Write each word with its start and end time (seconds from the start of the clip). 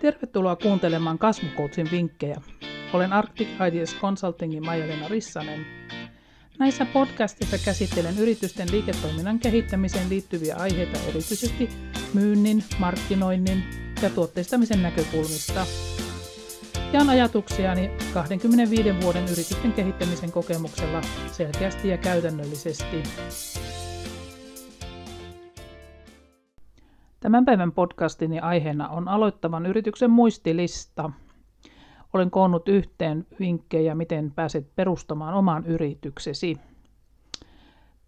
Tervetuloa 0.00 0.56
kuuntelemaan 0.56 1.18
Kasvukoutsin 1.18 1.88
vinkkejä. 1.90 2.40
Olen 2.92 3.12
Arctic 3.12 3.48
Ideas 3.68 3.96
Consultingin 4.00 4.64
Maija-Leena 4.64 5.08
Rissanen. 5.08 5.66
Näissä 6.58 6.84
podcastissa 6.84 7.58
käsittelen 7.64 8.18
yritysten 8.18 8.68
liiketoiminnan 8.70 9.38
kehittämiseen 9.38 10.08
liittyviä 10.08 10.56
aiheita 10.56 10.98
erityisesti 11.08 11.68
myynnin, 12.14 12.64
markkinoinnin 12.78 13.64
ja 14.02 14.10
tuotteistamisen 14.10 14.82
näkökulmista. 14.82 15.66
Jaan 16.92 17.10
ajatuksiani 17.10 17.90
25 18.14 19.00
vuoden 19.02 19.24
yritysten 19.24 19.72
kehittämisen 19.72 20.32
kokemuksella 20.32 21.00
selkeästi 21.32 21.88
ja 21.88 21.98
käytännöllisesti. 21.98 23.02
Tämän 27.20 27.44
päivän 27.44 27.72
podcastini 27.72 28.40
aiheena 28.40 28.88
on 28.88 29.08
aloittavan 29.08 29.66
yrityksen 29.66 30.10
muistilista. 30.10 31.10
Olen 32.12 32.30
koonnut 32.30 32.68
yhteen 32.68 33.26
vinkkejä, 33.40 33.94
miten 33.94 34.32
pääset 34.32 34.74
perustamaan 34.76 35.34
oman 35.34 35.66
yrityksesi. 35.66 36.56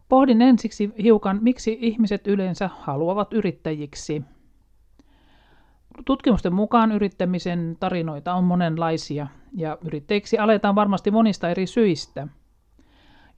Pohdin 0.08 0.42
ensiksi 0.42 0.92
hiukan, 1.02 1.38
miksi 1.42 1.78
ihmiset 1.80 2.26
yleensä 2.26 2.70
haluavat 2.80 3.32
yrittäjiksi. 3.32 4.22
Tutkimusten 6.04 6.54
mukaan 6.54 6.92
yrittämisen 6.92 7.76
tarinoita 7.80 8.34
on 8.34 8.44
monenlaisia 8.44 9.26
ja 9.54 9.78
yrittäjiksi 9.84 10.38
aletaan 10.38 10.74
varmasti 10.74 11.10
monista 11.10 11.50
eri 11.50 11.66
syistä. 11.66 12.28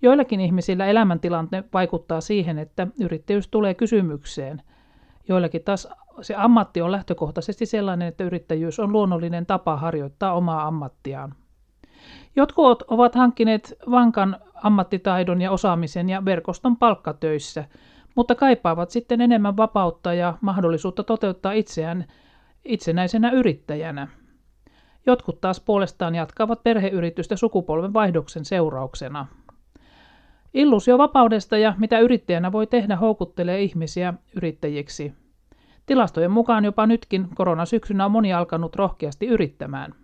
Joillakin 0.02 0.40
ihmisillä 0.40 0.86
elämäntilanne 0.86 1.64
vaikuttaa 1.72 2.20
siihen, 2.20 2.58
että 2.58 2.86
yrittäjyys 3.00 3.48
tulee 3.48 3.74
kysymykseen– 3.74 4.62
Joillakin 5.28 5.64
taas 5.64 5.88
se 6.20 6.34
ammatti 6.34 6.80
on 6.80 6.92
lähtökohtaisesti 6.92 7.66
sellainen, 7.66 8.08
että 8.08 8.24
yrittäjyys 8.24 8.80
on 8.80 8.92
luonnollinen 8.92 9.46
tapa 9.46 9.76
harjoittaa 9.76 10.34
omaa 10.34 10.66
ammattiaan. 10.66 11.34
Jotkut 12.36 12.82
ovat 12.88 13.14
hankkineet 13.14 13.74
vankan 13.90 14.36
ammattitaidon 14.54 15.42
ja 15.42 15.50
osaamisen 15.50 16.08
ja 16.08 16.24
verkoston 16.24 16.76
palkkatöissä, 16.76 17.64
mutta 18.14 18.34
kaipaavat 18.34 18.90
sitten 18.90 19.20
enemmän 19.20 19.56
vapautta 19.56 20.14
ja 20.14 20.34
mahdollisuutta 20.40 21.04
toteuttaa 21.04 21.52
itseään 21.52 22.04
itsenäisenä 22.64 23.30
yrittäjänä. 23.30 24.08
Jotkut 25.06 25.40
taas 25.40 25.60
puolestaan 25.60 26.14
jatkavat 26.14 26.62
perheyritystä 26.62 27.36
sukupolven 27.36 27.92
vaihdoksen 27.92 28.44
seurauksena. 28.44 29.26
Illusio 30.54 30.98
vapaudesta 30.98 31.58
ja 31.58 31.74
mitä 31.78 31.98
yrittäjänä 31.98 32.52
voi 32.52 32.66
tehdä 32.66 32.96
houkuttelee 32.96 33.62
ihmisiä 33.62 34.14
yrittäjiksi. 34.36 35.12
Tilastojen 35.86 36.30
mukaan 36.30 36.64
jopa 36.64 36.86
nytkin 36.86 37.28
koronasyksynä 37.34 38.04
on 38.04 38.10
moni 38.10 38.32
alkanut 38.32 38.76
rohkeasti 38.76 39.26
yrittämään. 39.26 39.94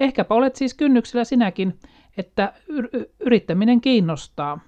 Ehkäpä 0.00 0.34
olet 0.34 0.56
siis 0.56 0.74
kynnyksellä 0.74 1.24
sinäkin, 1.24 1.78
että 2.16 2.52
yrittäminen 3.20 3.80
kiinnostaa. 3.80 4.60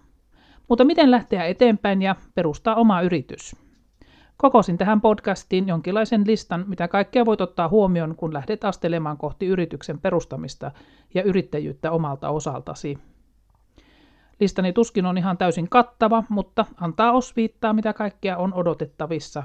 Mutta 0.68 0.84
miten 0.84 1.10
lähteä 1.10 1.44
eteenpäin 1.44 2.02
ja 2.02 2.16
perustaa 2.34 2.74
oma 2.74 3.02
yritys? 3.02 3.56
Kokosin 4.36 4.78
tähän 4.78 5.00
podcastiin 5.00 5.68
jonkinlaisen 5.68 6.26
listan, 6.26 6.64
mitä 6.68 6.88
kaikkea 6.88 7.26
voit 7.26 7.40
ottaa 7.40 7.68
huomioon, 7.68 8.16
kun 8.16 8.34
lähdet 8.34 8.64
astelemaan 8.64 9.16
kohti 9.16 9.46
yrityksen 9.46 9.98
perustamista 9.98 10.70
ja 11.14 11.22
yrittäjyyttä 11.22 11.90
omalta 11.90 12.30
osaltasi. 12.30 12.98
Listani 14.40 14.72
tuskin 14.72 15.06
on 15.06 15.18
ihan 15.18 15.38
täysin 15.38 15.68
kattava, 15.68 16.24
mutta 16.28 16.66
antaa 16.80 17.12
osviittaa, 17.12 17.72
mitä 17.72 17.92
kaikkea 17.92 18.36
on 18.36 18.54
odotettavissa 18.54 19.42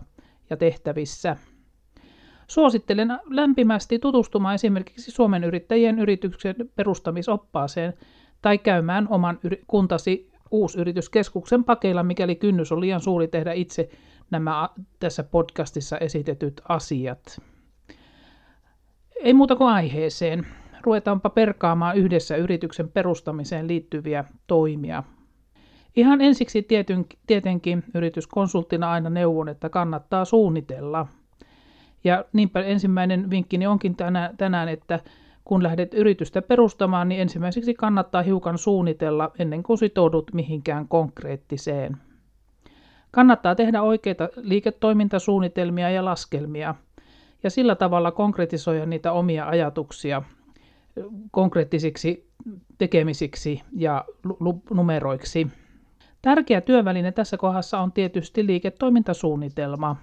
ja 0.50 0.58
tehtävissä. 0.58 1.38
Suosittelen 2.48 3.20
lämpimästi 3.30 4.00
tutustumaan 4.00 4.56
esimerkiksi 4.56 5.12
Suomen 5.12 5.44
yrittäjien 5.44 6.00
yrityksen 6.00 6.56
perustamisoppaaseen 6.76 7.94
tai 8.42 8.58
käymään 8.58 9.08
oman 9.10 9.40
kuntasi 9.68 10.32
uusyrityskeskuksen 10.52 11.64
pakeilla, 11.64 12.04
mikäli 12.04 12.36
kynnys 12.36 12.72
on 12.72 12.82
liian 12.82 13.02
suuri 13.02 13.28
tehdä 13.28 13.54
itse 13.54 13.90
nämä 14.32 14.70
tässä 15.00 15.24
podcastissa 15.24 15.98
esitetyt 15.98 16.62
asiat. 16.70 17.42
Ei 19.16 19.34
muuta 19.34 19.56
kuin 19.56 19.70
aiheeseen 19.70 20.48
ruvetaanpa 20.86 21.30
perkaamaan 21.30 21.98
yhdessä 21.98 22.36
yrityksen 22.36 22.90
perustamiseen 22.90 23.68
liittyviä 23.68 24.26
toimia. 24.48 25.04
Ihan 25.96 26.22
ensiksi 26.22 26.62
tietyn, 26.62 27.06
tietenkin 27.28 27.84
yrityskonsulttina 27.94 28.92
aina 28.92 29.10
neuvon, 29.10 29.50
että 29.50 29.70
kannattaa 29.70 30.26
suunnitella. 30.26 31.08
Ja 32.04 32.26
niinpä 32.34 32.62
ensimmäinen 32.62 33.30
vinkkini 33.30 33.68
onkin 33.68 33.96
tänään, 33.96 34.38
tänään, 34.38 34.70
että 34.70 35.00
kun 35.46 35.64
lähdet 35.64 35.94
yritystä 35.94 36.42
perustamaan, 36.42 37.10
niin 37.10 37.22
ensimmäiseksi 37.22 37.74
kannattaa 37.74 38.22
hiukan 38.22 38.58
suunnitella 38.58 39.32
ennen 39.40 39.64
kuin 39.64 39.78
sitoudut 39.78 40.34
mihinkään 40.34 40.88
konkreettiseen. 40.88 41.98
Kannattaa 43.12 43.56
tehdä 43.56 43.82
oikeita 43.82 44.30
liiketoimintasuunnitelmia 44.36 45.90
ja 45.90 46.06
laskelmia, 46.06 46.76
ja 47.44 47.50
sillä 47.50 47.76
tavalla 47.76 48.12
konkretisoida 48.12 48.86
niitä 48.86 49.12
omia 49.12 49.48
ajatuksia 49.48 50.24
konkreettisiksi 51.32 52.30
tekemisiksi 52.78 53.62
ja 53.78 54.06
numeroiksi. 54.70 55.48
Tärkeä 56.22 56.62
työväline 56.62 57.12
tässä 57.12 57.38
kohdassa 57.38 57.80
on 57.80 57.92
tietysti 57.92 58.46
liiketoimintasuunnitelma. 58.46 59.96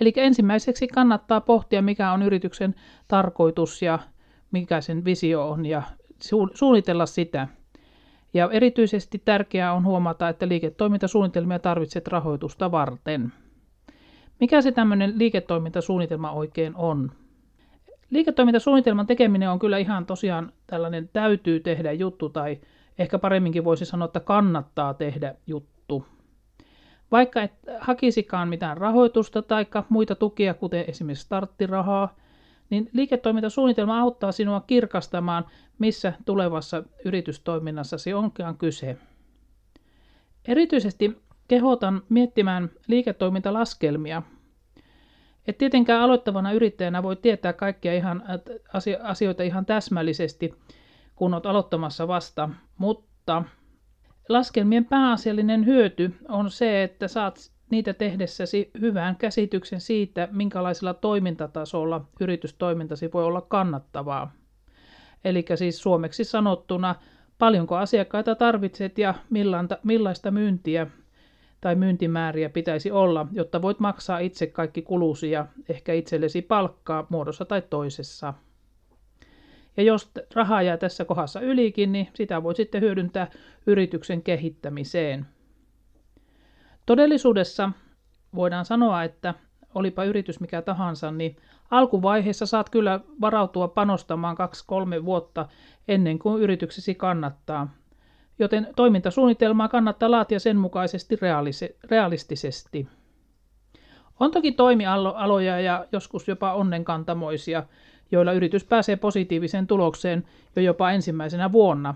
Eli 0.00 0.12
ensimmäiseksi 0.16 0.88
kannattaa 0.88 1.40
pohtia, 1.40 1.82
mikä 1.82 2.12
on 2.12 2.22
yrityksen 2.22 2.74
tarkoitus 3.08 3.82
ja 3.82 3.98
mikä 4.50 4.80
sen 4.80 5.04
visio 5.04 5.50
on 5.50 5.66
ja 5.66 5.82
suunnitella 6.54 7.06
sitä. 7.06 7.48
Ja 8.34 8.50
erityisesti 8.50 9.22
tärkeää 9.24 9.72
on 9.72 9.84
huomata, 9.84 10.28
että 10.28 10.48
liiketoimintasuunnitelmia 10.48 11.58
tarvitset 11.58 12.08
rahoitusta 12.08 12.70
varten. 12.70 13.32
Mikä 14.40 14.62
se 14.62 14.72
tämmöinen 14.72 15.18
liiketoimintasuunnitelma 15.18 16.30
oikein 16.30 16.76
on? 16.76 17.12
Liiketoimintasuunnitelman 18.12 19.06
tekeminen 19.06 19.50
on 19.50 19.58
kyllä 19.58 19.78
ihan 19.78 20.06
tosiaan 20.06 20.52
tällainen 20.66 21.10
täytyy 21.12 21.60
tehdä 21.60 21.92
juttu 21.92 22.28
tai 22.28 22.60
ehkä 22.98 23.18
paremminkin 23.18 23.64
voisi 23.64 23.84
sanoa, 23.84 24.06
että 24.06 24.20
kannattaa 24.20 24.94
tehdä 24.94 25.34
juttu. 25.46 26.06
Vaikka 27.12 27.42
et 27.42 27.52
hakisikaan 27.78 28.48
mitään 28.48 28.76
rahoitusta 28.76 29.42
tai 29.42 29.66
muita 29.88 30.14
tukia, 30.14 30.54
kuten 30.54 30.84
esimerkiksi 30.88 31.24
starttirahaa, 31.24 32.16
niin 32.70 32.90
liiketoimintasuunnitelma 32.92 34.00
auttaa 34.00 34.32
sinua 34.32 34.60
kirkastamaan, 34.60 35.44
missä 35.78 36.12
tulevassa 36.24 36.82
yritystoiminnassasi 37.04 38.14
onkaan 38.14 38.58
kyse. 38.58 38.96
Erityisesti 40.48 41.18
kehotan 41.48 42.02
miettimään 42.08 42.70
liiketoimintalaskelmia, 42.86 44.22
et 45.46 45.58
tietenkään 45.58 46.02
aloittavana 46.02 46.52
yrittäjänä 46.52 47.02
voi 47.02 47.16
tietää 47.16 47.52
kaikkia 47.52 47.94
ihan, 47.94 48.22
asioita 49.02 49.42
ihan 49.42 49.66
täsmällisesti, 49.66 50.54
kun 51.16 51.34
olet 51.34 51.46
aloittamassa 51.46 52.08
vasta, 52.08 52.48
mutta 52.78 53.44
laskelmien 54.28 54.84
pääasiallinen 54.84 55.66
hyöty 55.66 56.14
on 56.28 56.50
se, 56.50 56.82
että 56.82 57.08
saat 57.08 57.52
niitä 57.70 57.94
tehdessäsi 57.94 58.70
hyvän 58.80 59.16
käsityksen 59.16 59.80
siitä, 59.80 60.28
minkälaisella 60.32 60.94
toimintatasolla 60.94 62.04
yritystoimintasi 62.20 63.10
voi 63.12 63.24
olla 63.24 63.40
kannattavaa. 63.40 64.32
Eli 65.24 65.44
siis 65.54 65.82
suomeksi 65.82 66.24
sanottuna, 66.24 66.94
paljonko 67.38 67.76
asiakkaita 67.76 68.34
tarvitset 68.34 68.98
ja 68.98 69.14
millaista 69.82 70.30
myyntiä 70.30 70.86
tai 71.62 71.74
myyntimääriä 71.74 72.48
pitäisi 72.48 72.90
olla, 72.90 73.26
jotta 73.32 73.62
voit 73.62 73.80
maksaa 73.80 74.18
itse 74.18 74.46
kaikki 74.46 74.82
kulusi 74.82 75.30
ja 75.30 75.46
ehkä 75.68 75.92
itsellesi 75.92 76.42
palkkaa 76.42 77.06
muodossa 77.08 77.44
tai 77.44 77.62
toisessa. 77.70 78.34
Ja 79.76 79.82
jos 79.82 80.10
rahaa 80.34 80.62
jää 80.62 80.76
tässä 80.76 81.04
kohdassa 81.04 81.40
ylikin, 81.40 81.92
niin 81.92 82.08
sitä 82.14 82.42
voi 82.42 82.54
sitten 82.54 82.80
hyödyntää 82.80 83.30
yrityksen 83.66 84.22
kehittämiseen. 84.22 85.26
Todellisuudessa 86.86 87.70
voidaan 88.34 88.64
sanoa, 88.64 89.04
että 89.04 89.34
olipa 89.74 90.04
yritys 90.04 90.40
mikä 90.40 90.62
tahansa, 90.62 91.10
niin 91.10 91.36
alkuvaiheessa 91.70 92.46
saat 92.46 92.70
kyllä 92.70 93.00
varautua 93.20 93.68
panostamaan 93.68 94.36
2-3 95.00 95.04
vuotta 95.04 95.48
ennen 95.88 96.18
kuin 96.18 96.42
yrityksesi 96.42 96.94
kannattaa 96.94 97.68
joten 98.42 98.68
toimintasuunnitelmaa 98.76 99.68
kannattaa 99.68 100.10
laatia 100.10 100.40
sen 100.40 100.56
mukaisesti 100.56 101.18
realistisesti. 101.90 102.88
On 104.20 104.30
toki 104.30 104.52
toimialoja 104.52 105.60
ja 105.60 105.86
joskus 105.92 106.28
jopa 106.28 106.54
onnenkantamoisia, 106.54 107.62
joilla 108.12 108.32
yritys 108.32 108.64
pääsee 108.64 108.96
positiiviseen 108.96 109.66
tulokseen 109.66 110.24
jo 110.56 110.62
jopa 110.62 110.90
ensimmäisenä 110.90 111.52
vuonna. 111.52 111.94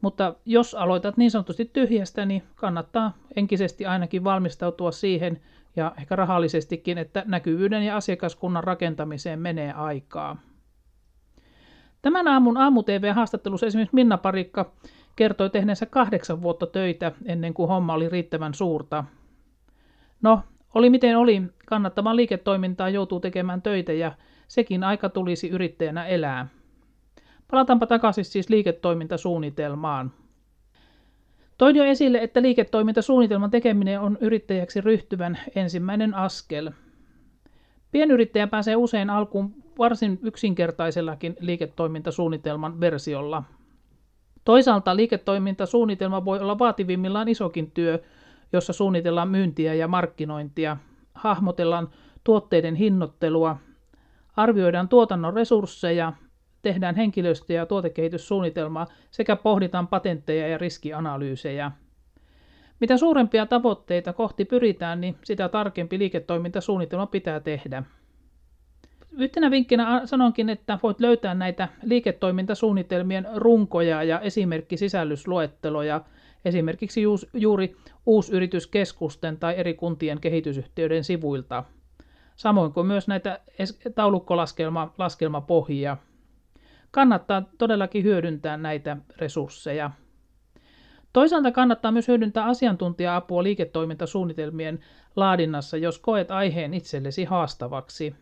Mutta 0.00 0.34
jos 0.46 0.74
aloitat 0.74 1.16
niin 1.16 1.30
sanotusti 1.30 1.64
tyhjästä, 1.64 2.26
niin 2.26 2.42
kannattaa 2.54 3.12
enkisesti 3.36 3.86
ainakin 3.86 4.24
valmistautua 4.24 4.92
siihen, 4.92 5.40
ja 5.76 5.92
ehkä 5.98 6.16
rahallisestikin, 6.16 6.98
että 6.98 7.22
näkyvyyden 7.26 7.82
ja 7.82 7.96
asiakaskunnan 7.96 8.64
rakentamiseen 8.64 9.38
menee 9.38 9.72
aikaa. 9.72 10.36
Tämän 12.02 12.28
aamun 12.28 12.56
aamu-tv-haastattelussa 12.56 13.66
esimerkiksi 13.66 13.94
Minna 13.94 14.18
Parikka 14.18 14.72
kertoi 15.16 15.50
tehneensä 15.50 15.86
kahdeksan 15.86 16.42
vuotta 16.42 16.66
töitä 16.66 17.12
ennen 17.24 17.54
kuin 17.54 17.68
homma 17.68 17.94
oli 17.94 18.08
riittävän 18.08 18.54
suurta. 18.54 19.04
No, 20.22 20.42
oli 20.74 20.90
miten 20.90 21.18
oli, 21.18 21.42
kannattamaan 21.66 22.16
liiketoimintaa 22.16 22.88
joutuu 22.88 23.20
tekemään 23.20 23.62
töitä 23.62 23.92
ja 23.92 24.12
sekin 24.48 24.84
aika 24.84 25.08
tulisi 25.08 25.48
yrittäjänä 25.48 26.06
elää. 26.06 26.48
Palataanpa 27.50 27.86
takaisin 27.86 28.24
siis 28.24 28.50
liiketoimintasuunnitelmaan. 28.50 30.12
Toin 31.58 31.76
jo 31.76 31.84
esille, 31.84 32.18
että 32.18 32.42
liiketoimintasuunnitelman 32.42 33.50
tekeminen 33.50 34.00
on 34.00 34.18
yrittäjäksi 34.20 34.80
ryhtyvän 34.80 35.38
ensimmäinen 35.54 36.14
askel. 36.14 36.70
Pienyrittäjä 37.90 38.46
pääsee 38.46 38.76
usein 38.76 39.10
alkuun 39.10 39.54
varsin 39.78 40.18
yksinkertaisellakin 40.22 41.36
liiketoimintasuunnitelman 41.40 42.80
versiolla. 42.80 43.42
Toisaalta 44.44 44.96
liiketoimintasuunnitelma 44.96 46.24
voi 46.24 46.40
olla 46.40 46.58
vaativimmillaan 46.58 47.28
isokin 47.28 47.70
työ, 47.70 47.98
jossa 48.52 48.72
suunnitellaan 48.72 49.28
myyntiä 49.28 49.74
ja 49.74 49.88
markkinointia, 49.88 50.76
hahmotellaan 51.14 51.88
tuotteiden 52.24 52.74
hinnoittelua, 52.74 53.56
arvioidaan 54.36 54.88
tuotannon 54.88 55.34
resursseja, 55.34 56.12
tehdään 56.62 56.96
henkilöstö- 56.96 57.52
ja 57.52 57.66
tuotekehityssuunnitelmaa 57.66 58.86
sekä 59.10 59.36
pohditaan 59.36 59.88
patentteja 59.88 60.48
ja 60.48 60.58
riskianalyysejä. 60.58 61.72
Mitä 62.80 62.96
suurempia 62.96 63.46
tavoitteita 63.46 64.12
kohti 64.12 64.44
pyritään, 64.44 65.00
niin 65.00 65.16
sitä 65.24 65.48
tarkempi 65.48 65.98
liiketoimintasuunnitelma 65.98 67.06
pitää 67.06 67.40
tehdä. 67.40 67.82
Yhtenä 69.16 69.50
vinkkinä 69.50 70.02
sanonkin, 70.04 70.48
että 70.48 70.78
voit 70.82 71.00
löytää 71.00 71.34
näitä 71.34 71.68
liiketoimintasuunnitelmien 71.82 73.28
runkoja 73.34 74.02
ja 74.02 74.20
esimerkkisisällysluetteloja 74.20 76.00
esimerkiksi 76.44 77.02
juuri 77.34 77.76
uusyrityskeskusten 78.06 79.36
tai 79.36 79.54
eri 79.56 79.74
kuntien 79.74 80.20
kehitysyhtiöiden 80.20 81.04
sivuilta, 81.04 81.64
samoin 82.36 82.72
kuin 82.72 82.86
myös 82.86 83.08
näitä 83.08 83.40
taulukkolaskelmapohjia. 83.94 85.96
Kannattaa 86.90 87.42
todellakin 87.58 88.04
hyödyntää 88.04 88.56
näitä 88.56 88.96
resursseja. 89.16 89.90
Toisaalta 91.12 91.52
kannattaa 91.52 91.92
myös 91.92 92.08
hyödyntää 92.08 92.44
asiantuntija-apua 92.44 93.42
liiketoimintasuunnitelmien 93.42 94.78
laadinnassa, 95.16 95.76
jos 95.76 95.98
koet 95.98 96.30
aiheen 96.30 96.74
itsellesi 96.74 97.24
haastavaksi. 97.24 98.14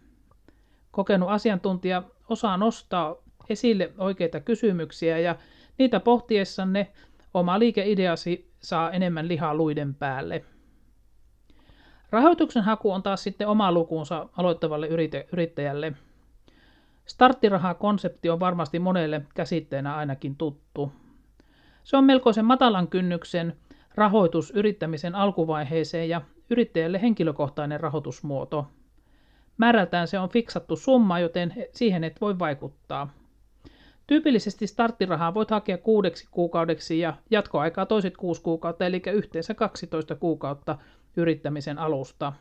Kokenut 0.91 1.29
asiantuntija 1.31 2.03
osaa 2.29 2.57
nostaa 2.57 3.17
esille 3.49 3.93
oikeita 3.99 4.41
kysymyksiä 4.41 5.19
ja 5.19 5.37
niitä 5.79 6.01
pohtiessanne 6.01 6.93
oma 7.35 7.59
liikeideasi 7.59 8.51
saa 8.61 8.91
enemmän 8.91 9.29
lihaa 9.29 9.55
luiden 9.55 9.95
päälle. 9.95 10.45
Rahoituksen 12.11 12.63
haku 12.63 12.91
on 12.91 13.03
taas 13.03 13.23
sitten 13.23 13.49
oma 13.49 13.73
lukuunsa 13.73 14.29
aloittavalle 14.37 14.89
yrittäjälle. 15.33 15.93
Starttirahakonsepti 17.07 18.31
on 18.31 18.41
varmasti 18.41 18.79
monelle 18.79 19.23
käsitteenä 19.35 19.97
ainakin 19.97 20.37
tuttu. 20.37 20.93
Se 21.85 21.97
on 21.97 22.05
melkoisen 22.05 22.45
matalan 22.45 22.89
kynnyksen 22.89 23.57
rahoitus 23.95 24.51
yrittämisen 24.51 25.15
alkuvaiheeseen 25.15 26.09
ja 26.09 26.21
yrittäjälle 26.51 27.03
henkilökohtainen 27.03 27.81
rahoitusmuoto. 27.81 28.67
Määrältään 29.61 30.09
se 30.09 30.19
on 30.19 30.29
fiksattu 30.29 30.77
summa, 30.77 31.19
joten 31.19 31.55
siihen 31.73 32.05
et 32.05 32.21
voi 32.21 32.39
vaikuttaa. 32.39 33.13
Tyypillisesti 34.07 34.67
starttirahaa 34.67 35.35
voit 35.35 35.51
hakea 35.51 35.79
kuudeksi 35.79 36.29
kuukaudeksi 36.31 36.99
ja 36.99 37.15
jatkoaikaa 37.31 37.87
toiset 37.87 38.17
kuusi 38.17 38.43
kuukautta, 38.43 38.87
eli 38.87 39.03
yhteensä 39.13 39.55
12 39.55 40.15
kuukautta 40.15 40.79
yrittämisen 41.17 41.79
alusta. 41.79 42.33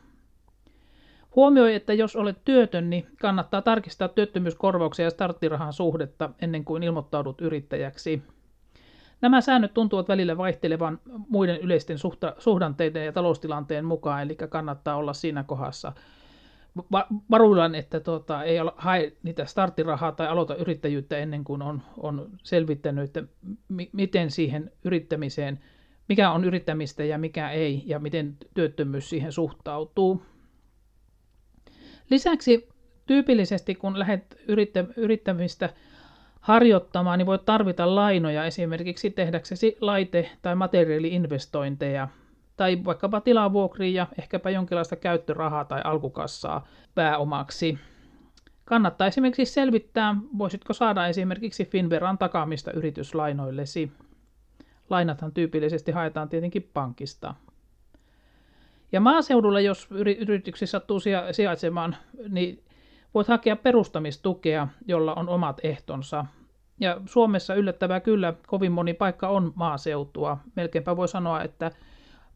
Huomioi, 1.36 1.74
että 1.74 1.92
jos 1.92 2.16
olet 2.16 2.44
työtön, 2.44 2.90
niin 2.90 3.06
kannattaa 3.20 3.62
tarkistaa 3.62 4.08
työttömyyskorvauksia 4.08 5.04
ja 5.04 5.10
starttirahan 5.10 5.72
suhdetta 5.72 6.30
ennen 6.42 6.64
kuin 6.64 6.82
ilmoittaudut 6.82 7.40
yrittäjäksi. 7.40 8.22
Nämä 9.20 9.40
säännöt 9.40 9.74
tuntuvat 9.74 10.08
välillä 10.08 10.36
vaihtelevan 10.36 10.98
muiden 11.28 11.60
yleisten 11.60 11.98
suhdanteiden 12.38 13.04
ja 13.04 13.12
taloustilanteen 13.12 13.84
mukaan, 13.84 14.22
eli 14.22 14.36
kannattaa 14.48 14.96
olla 14.96 15.12
siinä 15.12 15.44
kohdassa 15.44 15.92
varuillaan, 17.30 17.74
että 17.74 18.00
tota, 18.00 18.44
ei 18.44 18.56
hae 18.76 19.12
niitä 19.22 19.44
starttirahaa 19.44 20.12
tai 20.12 20.28
aloita 20.28 20.54
yrittäjyyttä 20.54 21.18
ennen 21.18 21.44
kuin 21.44 21.62
on, 21.62 21.82
on 21.96 22.30
selvittänyt, 22.42 23.04
että 23.04 23.22
mi- 23.68 23.90
miten 23.92 24.30
siihen 24.30 24.72
yrittämiseen, 24.84 25.60
mikä 26.08 26.30
on 26.30 26.44
yrittämistä 26.44 27.04
ja 27.04 27.18
mikä 27.18 27.50
ei, 27.50 27.82
ja 27.86 27.98
miten 27.98 28.36
työttömyys 28.54 29.10
siihen 29.10 29.32
suhtautuu. 29.32 30.22
Lisäksi 32.10 32.68
tyypillisesti, 33.06 33.74
kun 33.74 33.98
lähdet 33.98 34.36
yrittä, 34.48 34.84
yrittämistä 34.96 35.70
harjoittamaan, 36.40 37.18
niin 37.18 37.26
voit 37.26 37.44
tarvita 37.44 37.94
lainoja 37.94 38.44
esimerkiksi 38.44 39.10
tehdäksesi 39.10 39.76
laite- 39.80 40.30
tai 40.42 40.54
materiaaliinvestointeja 40.54 42.08
tai 42.60 42.84
vaikkapa 42.84 43.20
tilavuokriin 43.20 43.94
ja 43.94 44.06
ehkäpä 44.18 44.50
jonkinlaista 44.50 44.96
käyttörahaa 44.96 45.64
tai 45.64 45.80
alkukassaa 45.84 46.66
pääomaksi. 46.94 47.78
Kannattaa 48.64 49.06
esimerkiksi 49.06 49.54
selvittää, 49.54 50.16
voisitko 50.38 50.72
saada 50.72 51.06
esimerkiksi 51.06 51.64
Finveran 51.64 52.18
takaamista 52.18 52.72
yrityslainoillesi. 52.72 53.92
Lainathan 54.90 55.32
tyypillisesti 55.32 55.92
haetaan 55.92 56.28
tietenkin 56.28 56.70
pankista. 56.74 57.34
Ja 58.92 59.00
maaseudulla, 59.00 59.60
jos 59.60 59.88
yrityksissä 60.18 60.78
sattuu 60.78 61.00
sijaitsemaan, 61.32 61.96
niin 62.28 62.64
voit 63.14 63.28
hakea 63.28 63.56
perustamistukea, 63.56 64.68
jolla 64.88 65.14
on 65.14 65.28
omat 65.28 65.60
ehtonsa. 65.62 66.24
Ja 66.80 67.00
Suomessa 67.06 67.54
yllättävää 67.54 68.00
kyllä 68.00 68.34
kovin 68.46 68.72
moni 68.72 68.94
paikka 68.94 69.28
on 69.28 69.52
maaseutua. 69.54 70.38
Melkeinpä 70.56 70.96
voi 70.96 71.08
sanoa, 71.08 71.42
että 71.42 71.70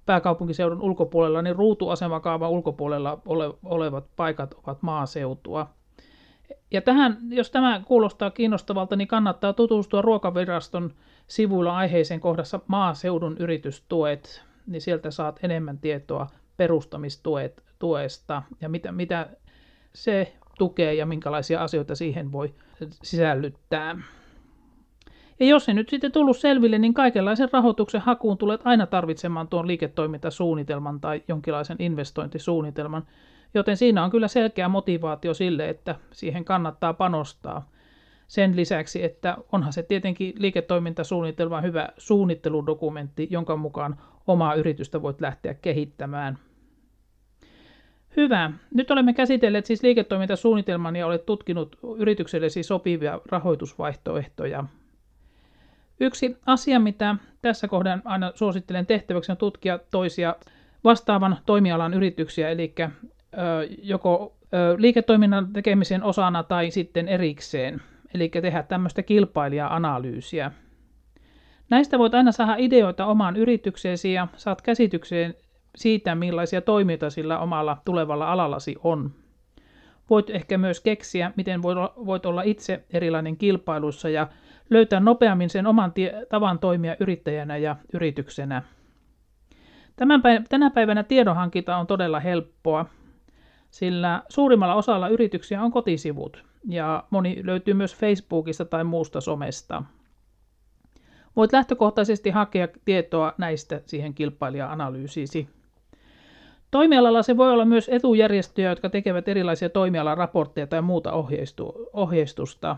pääkaupunkiseudun 0.07 0.81
ulkopuolella, 0.81 1.43
niin 1.43 1.57
ruutuasemakaavan 1.57 2.51
ulkopuolella 2.51 3.19
ole, 3.27 3.55
olevat 3.65 4.05
paikat 4.17 4.55
ovat 4.63 4.83
maaseutua. 4.83 5.71
Ja 6.71 6.81
tähän, 6.83 7.19
jos 7.29 7.51
tämä 7.51 7.83
kuulostaa 7.85 8.31
kiinnostavalta, 8.31 8.97
niin 8.97 9.09
kannattaa 9.09 9.53
tutustua 9.53 10.03
Ruokaviraston 10.03 10.95
sivuilla 11.27 11.77
aiheeseen 11.77 12.21
kohdassa 12.21 12.61
maaseudun 12.67 13.37
yritystuet, 13.39 14.43
niin 14.67 14.81
sieltä 14.81 15.11
saat 15.11 15.39
enemmän 15.43 15.79
tietoa 15.79 16.27
perustamistuesta 16.57 18.43
ja 18.61 18.69
mitä, 18.69 18.93
mitä 18.93 19.29
se 19.95 20.33
tukee 20.59 20.95
ja 20.95 21.07
minkälaisia 21.07 21.63
asioita 21.63 21.95
siihen 21.95 22.33
voi 22.33 22.55
sisällyttää. 23.03 23.99
Ja 25.41 25.47
jos 25.47 25.69
ei 25.69 25.75
nyt 25.75 25.89
sitten 25.89 26.13
tullut 26.13 26.37
selville, 26.37 26.79
niin 26.79 26.95
kaikenlaisen 26.95 27.49
rahoituksen 27.53 28.01
hakuun 28.01 28.39
tulet 28.39 28.61
aina 28.65 28.87
tarvitsemaan 28.87 29.49
tuon 29.49 29.67
liiketoimintasuunnitelman 29.67 31.01
tai 31.01 31.23
jonkinlaisen 31.29 31.77
investointisuunnitelman, 31.79 33.07
joten 33.55 33.77
siinä 33.77 34.05
on 34.05 34.11
kyllä 34.11 34.29
selkeä 34.29 34.69
motivaatio 34.69 35.35
sille, 35.35 35.69
että 35.69 35.95
siihen 36.13 36.45
kannattaa 36.45 36.95
panostaa. 36.95 37.71
Sen 38.27 38.57
lisäksi, 38.57 39.05
että 39.05 39.37
onhan 39.53 39.73
se 39.73 39.83
tietenkin 39.83 40.35
liiketoimintasuunnitelma 40.39 41.61
hyvä 41.61 41.89
suunnitteludokumentti, 41.99 43.29
jonka 43.31 43.57
mukaan 43.57 43.97
omaa 44.27 44.55
yritystä 44.55 45.03
voit 45.03 45.21
lähteä 45.21 45.55
kehittämään. 45.55 46.39
Hyvä. 48.17 48.51
Nyt 48.75 48.91
olemme 48.91 49.15
käsitelleet 49.15 49.67
siis 49.67 49.83
liiketoimintasuunnitelman 49.83 50.97
ja 50.97 51.07
olet 51.07 51.27
tutkinut 51.27 51.79
yrityksellesi 51.99 52.63
sopivia 52.63 53.21
rahoitusvaihtoehtoja. 53.27 54.65
Yksi 56.01 56.37
asia, 56.47 56.81
mitä 56.81 57.17
tässä 57.43 57.69
kohdan 57.69 58.03
aina 58.05 58.33
suosittelen 58.35 58.87
tehtäväksi, 58.87 59.33
on 59.33 59.39
tutkia 59.39 59.79
toisia 59.91 60.37
vastaavan 60.85 61.37
toimialan 61.47 61.95
yrityksiä, 61.95 62.49
eli 62.51 62.75
joko 63.83 64.37
liiketoiminnan 64.77 65.53
tekemisen 65.53 66.03
osana 66.03 66.43
tai 66.43 66.71
sitten 66.71 67.09
erikseen, 67.09 67.83
eli 68.15 68.29
tehdä 68.29 68.63
tämmöistä 68.63 69.03
kilpailija-analyysiä. 69.03 70.53
Näistä 71.71 71.99
voit 71.99 72.15
aina 72.15 72.33
saada 72.33 72.55
ideoita 72.59 73.07
omaan 73.07 73.37
yritykseesi 73.37 74.13
ja 74.13 74.29
saat 74.37 74.63
käsitykseen 74.63 75.35
siitä, 75.77 76.15
millaisia 76.15 76.61
toimijoita 76.61 77.11
sillä 77.11 77.39
omalla 77.39 77.77
tulevalla 77.85 78.33
alallasi 78.33 78.77
on. 78.85 79.11
Voit 80.11 80.31
ehkä 80.31 80.59
myös 80.59 80.81
keksiä, 80.81 81.33
miten 81.37 81.63
voit 82.07 82.27
olla 82.27 82.43
itse 82.43 82.85
erilainen 82.93 83.37
kilpailussa 83.37 84.09
ja 84.09 84.29
löytää 84.71 85.01
nopeammin 85.01 85.51
sen 85.51 85.67
oman 85.67 85.93
tie- 85.93 86.27
tavan 86.29 86.59
toimia 86.59 86.97
yrittäjänä 87.01 87.57
ja 87.57 87.77
yrityksenä. 87.93 88.63
Tämän 89.97 90.23
päivänä, 90.23 90.45
tänä 90.49 90.71
päivänä 90.71 91.03
tiedonhankinta 91.03 91.77
on 91.77 91.87
todella 91.87 92.21
helppoa, 92.21 92.87
sillä 93.71 94.23
suurimmalla 94.29 94.75
osalla 94.75 95.09
yrityksiä 95.09 95.63
on 95.63 95.73
kotisivut 95.73 96.45
ja 96.69 97.05
moni 97.11 97.41
löytyy 97.45 97.75
myös 97.75 97.97
Facebookista 97.97 98.65
tai 98.65 98.85
muusta 98.85 99.21
somesta. 99.21 99.83
Voit 101.37 101.53
lähtökohtaisesti 101.53 102.31
hakea 102.31 102.69
tietoa 102.85 103.35
näistä 103.39 103.81
siihen 103.87 104.15
kilpailija-analyysiisi. 104.15 105.49
Toimialalla 106.71 107.23
se 107.23 107.37
voi 107.37 107.53
olla 107.53 107.65
myös 107.65 107.89
etujärjestöjä, 107.89 108.69
jotka 108.69 108.91
tekevät 108.91 109.29
erilaisia 109.29 109.69
toimialaraportteja 109.69 110.67
tai 110.67 110.83
muuta 110.83 111.13
ohjeistusta. 111.93 112.77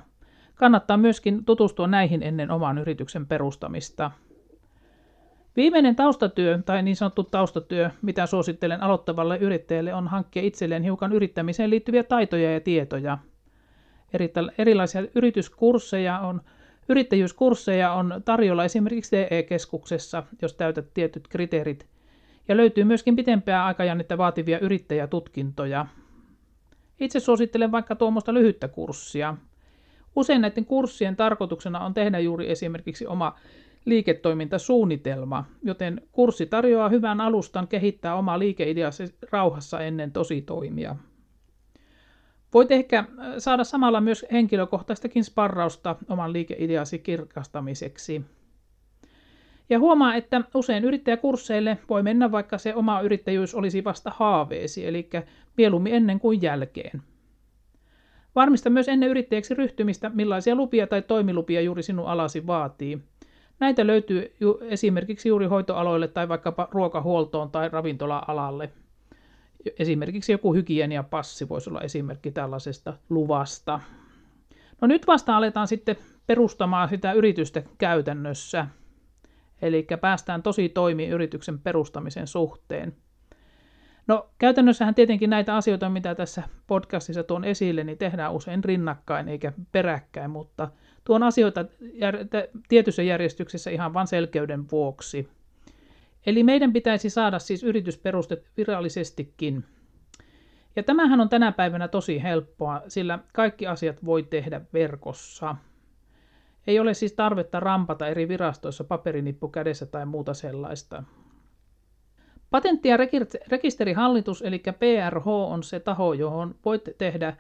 Kannattaa 0.57 0.97
myöskin 0.97 1.45
tutustua 1.45 1.87
näihin 1.87 2.23
ennen 2.23 2.51
oman 2.51 2.79
yrityksen 2.79 3.27
perustamista. 3.27 4.11
Viimeinen 5.57 5.97
taustatyö 5.97 6.59
tai 6.67 6.83
niin 6.83 6.97
sanottu 6.97 7.25
taustatyö, 7.25 7.91
mitä 8.03 8.27
suosittelen 8.27 8.83
aloittavalle 8.83 9.37
yrittäjälle, 9.39 9.95
on 9.95 10.09
hankkia 10.09 10.43
itselleen 10.43 10.83
hiukan 10.83 11.13
yrittämiseen 11.13 11.71
liittyviä 11.71 12.03
taitoja 12.03 12.53
ja 12.53 12.61
tietoja. 12.61 13.19
Erilaisia 14.59 15.03
yrityskursseja 15.15 16.19
on, 16.19 16.41
yrittäjyyskursseja 16.89 17.93
on 17.93 18.23
tarjolla 18.25 18.65
esimerkiksi 18.65 19.17
TE-keskuksessa, 19.17 20.23
jos 20.43 20.55
täytät 20.55 20.87
tietyt 20.95 21.29
kriteerit– 21.29 21.87
ja 22.49 22.57
löytyy 22.57 22.85
myöskin 22.85 23.17
pitempää 23.17 23.65
aikajännettä 23.65 24.19
vaativia 24.19 24.59
yrittäjätutkintoja. 24.59 25.87
Itse 27.01 27.21
suosittelen 27.21 27.73
vaikka 27.73 27.97
tuommoista 27.97 28.35
lyhyttä 28.35 28.69
kurssia. 28.69 29.37
Usein 30.17 30.41
näiden 30.41 30.65
kurssien 30.65 31.17
tarkoituksena 31.17 31.81
on 31.85 31.95
tehdä 31.95 32.19
juuri 32.19 32.51
esimerkiksi 32.51 33.07
oma 33.07 33.35
liiketoimintasuunnitelma, 33.85 35.45
joten 35.63 36.01
kurssi 36.13 36.47
tarjoaa 36.47 36.89
hyvän 36.89 37.21
alustan 37.21 37.69
kehittää 37.69 38.15
oma 38.15 38.39
liikeideasi 38.39 39.05
rauhassa 39.33 39.81
ennen 39.81 40.13
tositoimia. 40.13 40.97
Voit 42.55 42.73
ehkä 42.73 42.99
äh, 42.99 43.07
saada 43.39 43.65
samalla 43.65 44.01
myös 44.01 44.27
henkilökohtaistakin 44.33 45.25
sparrausta 45.25 45.97
oman 46.09 46.33
liikeideasi 46.33 46.99
kirkastamiseksi. 46.99 48.23
Ja 49.71 49.79
huomaa, 49.79 50.15
että 50.15 50.41
usein 50.55 50.85
yrittäjäkursseille 50.85 51.79
voi 51.89 52.03
mennä, 52.03 52.33
vaikka 52.33 52.59
se 52.59 52.75
oma 52.75 53.01
yrittäjyys 53.01 53.55
olisi 53.55 53.85
vasta 53.85 54.13
haaveesi, 54.17 54.87
eli 54.87 55.11
mieluummin 55.57 55.95
ennen 55.95 56.21
kuin 56.21 56.43
jälkeen. 56.43 57.03
Varmista 58.37 58.71
myös 58.71 58.89
ennen 58.89 59.09
yrittäjäksi 59.09 59.55
ryhtymistä, 59.55 60.11
millaisia 60.15 60.55
lupia 60.55 60.87
tai 60.87 61.03
toimilupia 61.03 61.61
juuri 61.61 61.83
sinun 61.83 62.07
alasi 62.07 62.47
vaatii. 62.47 62.99
Näitä 63.61 63.87
löytyy 63.87 64.35
ju- 64.41 64.61
esimerkiksi 64.63 65.29
juuri 65.29 65.47
hoitoaloille 65.47 66.09
tai 66.09 66.29
vaikkapa 66.29 66.69
ruokahuoltoon 66.71 67.51
tai 67.51 67.69
ravintola-alalle. 67.69 68.71
Esimerkiksi 69.79 70.33
joku 70.33 70.55
hygieniapassi 70.55 71.49
voisi 71.49 71.71
olla 71.71 71.81
esimerkki 71.81 72.31
tällaisesta 72.31 72.95
luvasta. 73.11 73.81
No 74.81 74.89
nyt 74.89 75.07
vasta 75.07 75.37
aletaan 75.37 75.69
sitten 75.69 75.97
perustamaan 76.27 76.89
sitä 76.89 77.13
yritystä 77.13 77.63
käytännössä. 77.79 78.67
Eli 79.63 79.87
päästään 80.01 80.43
tosi 80.43 80.69
toimiin 80.69 81.11
yrityksen 81.11 81.59
perustamisen 81.59 82.27
suhteen. 82.27 82.97
No 84.07 84.31
käytännössähän 84.39 84.95
tietenkin 84.95 85.31
näitä 85.31 85.57
asioita, 85.57 85.89
mitä 85.89 86.15
tässä 86.15 86.43
podcastissa 86.67 87.23
tuon 87.23 87.45
esille, 87.45 87.85
niin 87.85 87.99
tehdään 87.99 88.33
usein 88.33 88.65
rinnakkain 88.65 89.29
eikä 89.29 89.53
peräkkäin, 89.73 90.31
mutta 90.31 90.69
tuon 91.05 91.23
asioita 91.23 91.65
jär- 91.83 92.61
tietyssä 92.69 93.03
järjestyksessä 93.03 93.71
ihan 93.71 93.95
vain 93.95 94.07
selkeyden 94.07 94.71
vuoksi. 94.71 95.29
Eli 96.27 96.43
meidän 96.43 96.73
pitäisi 96.73 97.11
saada 97.11 97.39
siis 97.39 97.63
yritysperustet 97.63 98.51
virallisestikin. 98.57 99.65
Ja 100.77 100.83
tämähän 100.83 101.21
on 101.21 101.29
tänä 101.29 101.53
päivänä 101.53 101.89
tosi 101.89 102.23
helppoa, 102.23 102.83
sillä 102.89 103.19
kaikki 103.33 103.67
asiat 103.67 104.05
voi 104.05 104.23
tehdä 104.23 104.61
verkossa. 104.73 105.57
Ei 106.67 106.81
ole 106.81 106.95
siis 106.95 107.13
tarvetta 107.13 107.61
rampata 107.61 108.09
eri 108.09 108.29
virastoissa 108.29 108.85
paperinippu 108.85 109.49
kädessä 109.49 109.87
tai 109.87 110.07
muuta 110.07 110.35
sellaista. 110.35 111.03
Patentti- 112.51 112.89
ja 112.89 112.97
rekisterihallitus 113.49 114.43
eli 114.43 114.59
PRH 114.59 115.27
on 115.27 115.63
se 115.63 115.81
taho, 115.81 116.13
johon 116.13 116.55
voit 116.65 116.83
tehdä 116.99 117.37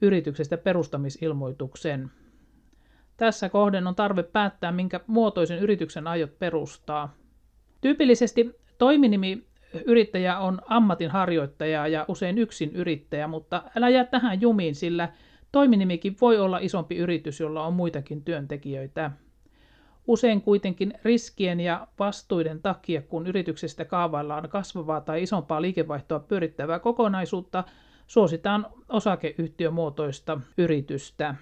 yrityksestä 0.00 0.56
perustamisilmoituksen. 0.56 2.10
Tässä 3.16 3.48
kohden 3.48 3.86
on 3.86 3.94
tarve 3.94 4.22
päättää, 4.22 4.72
minkä 4.72 5.00
muotoisen 5.06 5.58
yrityksen 5.58 6.06
aiot 6.06 6.38
perustaa. 6.38 7.14
Tyypillisesti 7.80 8.56
toiminimi 8.78 9.46
yrittäjä 9.84 10.38
on 10.38 10.60
ammatinharjoittaja 10.66 11.86
ja 11.88 12.04
usein 12.08 12.38
yksin 12.38 12.76
yrittäjä, 12.76 13.28
mutta 13.28 13.62
älä 13.76 13.88
jää 13.88 14.04
tähän 14.04 14.40
jumiin, 14.40 14.74
sillä 14.74 15.08
Toiminimikin 15.56 16.16
voi 16.20 16.38
olla 16.38 16.58
isompi 16.58 16.96
yritys, 16.96 17.40
jolla 17.40 17.66
on 17.66 17.74
muitakin 17.74 18.24
työntekijöitä. 18.24 19.10
Usein 20.06 20.42
kuitenkin 20.42 20.94
riskien 21.04 21.60
ja 21.60 21.86
vastuiden 21.98 22.62
takia, 22.62 23.02
kun 23.02 23.26
yrityksestä 23.26 23.84
kaavaillaan 23.84 24.48
kasvavaa 24.48 25.00
tai 25.00 25.22
isompaa 25.22 25.62
liikevaihtoa 25.62 26.18
pyörittävää 26.18 26.78
kokonaisuutta, 26.78 27.64
suositaan 28.06 28.66
osakeyhtiömuotoista 28.88 30.40
yritystä. 30.58 31.34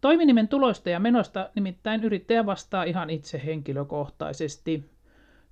Toiminimen 0.00 0.48
tuloista 0.48 0.90
ja 0.90 1.00
menosta 1.00 1.50
nimittäin 1.54 2.04
yrittäjä 2.04 2.46
vastaa 2.46 2.84
ihan 2.84 3.10
itse 3.10 3.42
henkilökohtaisesti. 3.44 4.90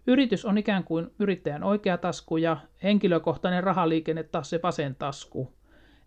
Yritys 0.06 0.44
on 0.44 0.58
ikään 0.58 0.84
kuin 0.84 1.10
yrittäjän 1.18 1.64
oikea 1.64 1.98
tasku 1.98 2.36
ja 2.36 2.56
henkilökohtainen 2.82 3.64
rahaliikenne 3.64 4.22
taas 4.22 4.50
se 4.50 4.60
vasen 4.62 4.94
tasku. 4.94 5.52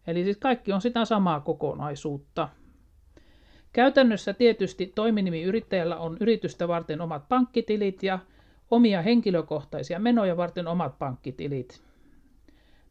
Eli 0.07 0.23
siis 0.23 0.37
kaikki 0.37 0.73
on 0.73 0.81
sitä 0.81 1.05
samaa 1.05 1.39
kokonaisuutta. 1.39 2.49
Käytännössä 3.73 4.33
tietysti 4.33 4.91
toiminimi 4.95 5.43
yrittäjällä 5.43 5.97
on 5.97 6.17
yritystä 6.19 6.67
varten 6.67 7.01
omat 7.01 7.29
pankkitilit 7.29 8.03
ja 8.03 8.19
omia 8.71 9.01
henkilökohtaisia 9.01 9.99
menoja 9.99 10.37
varten 10.37 10.67
omat 10.67 10.99
pankkitilit. 10.99 11.81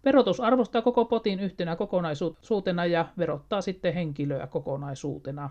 Verotus 0.04 0.40
arvostaa 0.40 0.82
koko 0.82 1.04
potin 1.04 1.40
yhtenä 1.40 1.76
kokonaisuutena 1.76 2.87
ja 2.87 3.08
verottaa 3.18 3.60
sitten 3.60 3.94
henkilöä 3.94 4.46
kokonaisuutena. 4.46 5.50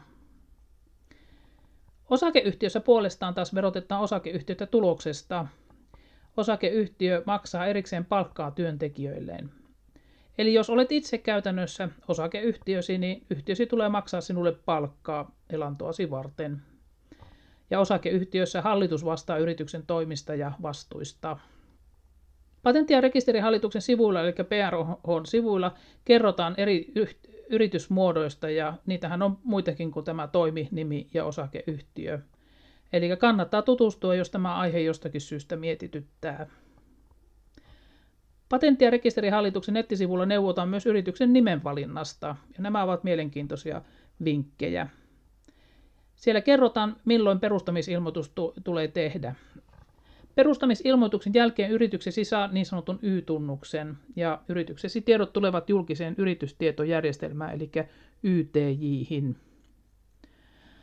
Osakeyhtiössä 2.09 2.79
puolestaan 2.79 3.33
taas 3.33 3.55
verotetaan 3.55 4.01
osakeyhtiötä 4.01 4.65
tuloksesta. 4.65 5.45
Osakeyhtiö 6.37 7.23
maksaa 7.25 7.65
erikseen 7.65 8.05
palkkaa 8.05 8.51
työntekijöilleen. 8.51 9.58
Eli 10.39 10.53
jos 10.53 10.69
olet 10.69 10.91
itse 10.91 11.17
käytännössä 11.17 11.89
osakeyhtiösi, 12.07 12.97
niin 12.97 13.25
yhtiösi 13.29 13.65
tulee 13.65 13.89
maksaa 13.89 14.21
sinulle 14.21 14.51
palkkaa 14.65 15.31
elantoasi 15.49 16.09
varten. 16.09 16.61
Ja 17.69 17.79
osakeyhtiössä 17.79 18.61
hallitus 18.61 19.05
vastaa 19.05 19.37
yrityksen 19.37 19.83
toimista 19.87 20.35
ja 20.35 20.51
vastuista. 20.61 21.37
Patentti- 22.63 22.93
ja 22.93 23.01
rekisterihallituksen 23.01 23.81
sivuilla, 23.81 24.21
eli 24.21 24.31
PRH-sivuilla, 24.31 25.73
kerrotaan 26.05 26.53
eri 26.57 26.91
yritysmuodoista 27.49 28.49
ja 28.49 28.73
niitähän 28.85 29.21
on 29.21 29.37
muitakin 29.43 29.91
kuin 29.91 30.05
tämä 30.05 30.27
toiminimi 30.27 31.07
ja 31.13 31.25
osakeyhtiö. 31.25 32.19
Eli 32.93 33.17
kannattaa 33.17 33.61
tutustua, 33.61 34.15
jos 34.15 34.29
tämä 34.29 34.55
aihe 34.55 34.79
jostakin 34.79 35.21
syystä 35.21 35.55
mietityttää. 35.55 36.47
Patentti- 38.49 38.85
ja 38.85 38.91
rekisterihallituksen 38.91 39.73
nettisivulla 39.73 40.25
neuvotaan 40.25 40.69
myös 40.69 40.85
yrityksen 40.85 41.33
nimenvalinnasta, 41.33 42.27
ja 42.27 42.63
nämä 42.63 42.83
ovat 42.83 43.03
mielenkiintoisia 43.03 43.81
vinkkejä. 44.23 44.87
Siellä 46.15 46.41
kerrotaan, 46.41 46.95
milloin 47.05 47.39
perustamisilmoitus 47.39 48.33
tulee 48.63 48.87
tehdä. 48.87 49.35
Perustamisilmoituksen 50.35 51.33
jälkeen 51.33 51.71
yrityksesi 51.71 52.23
saa 52.23 52.47
niin 52.47 52.65
sanotun 52.65 52.99
Y-tunnuksen, 53.01 53.97
ja 54.15 54.41
yrityksesi 54.49 55.01
tiedot 55.01 55.33
tulevat 55.33 55.69
julkiseen 55.69 56.15
yritystietojärjestelmään, 56.17 57.55
eli 57.55 57.71
YTJihin. 58.23 59.35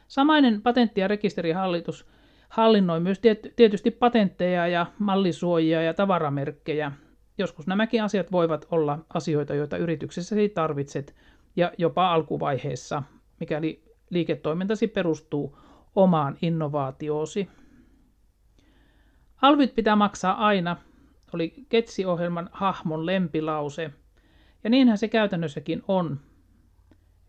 Samainen 0.09 0.63
patentti- 0.63 1.01
ja 1.01 1.09
rekisterihallitus 1.09 2.07
hallinnoi 2.49 3.01
myös 3.01 3.21
tietysti 3.57 3.91
patentteja 3.91 4.67
ja 4.67 4.87
mallisuojia 4.99 5.83
ja 5.83 5.95
tavaramerkkejä, 5.95 6.93
Joskus 7.39 7.67
nämäkin 7.67 8.03
asiat 8.03 8.33
voivat 8.33 8.67
olla 8.71 8.99
asioita, 9.15 9.55
joita 9.55 9.77
yrityksessäsi 9.77 10.49
tarvitset 10.49 11.15
ja 11.57 11.73
jopa 11.79 12.13
alkuvaiheessa, 12.13 13.03
mikäli 13.41 13.83
liiketoimintasi 14.11 14.87
perustuu 14.89 15.59
omaan 15.95 16.39
innovaatioosi. 16.43 17.49
Alvit 19.43 19.75
pitää 19.75 19.97
maksaa 19.97 20.47
aina, 20.47 20.77
oli 21.33 21.55
Ketsi-ohjelman 21.69 22.51
hahmon 22.53 23.07
lempilause, 23.07 23.91
ja 24.65 24.71
niinhän 24.71 24.99
se 24.99 25.09
käytännössäkin 25.09 25.83
on. 25.89 26.21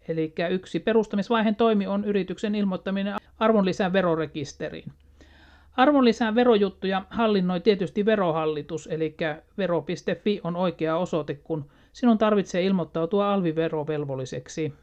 Eli 0.08 0.34
yksi 0.50 0.80
perustamisvaiheen 0.80 1.56
toimi 1.56 1.88
on 1.88 2.06
yrityksen 2.06 2.56
ilmoittaminen 2.56 3.16
arvonlisän 3.40 3.94
verorekisteriin. 3.94 4.92
Arvonlisän 5.78 6.36
verojuttuja 6.36 7.06
hallinnoi 7.10 7.60
tietysti 7.60 8.06
verohallitus, 8.06 8.88
eli 8.92 9.16
vero.fi 9.58 10.42
on 10.44 10.56
oikea 10.56 10.98
osoite, 10.98 11.34
kun 11.34 11.66
sinun 11.94 12.18
tarvitsee 12.18 12.64
ilmoittautua 12.64 13.34
alviverovelvolliseksi. 13.34 14.74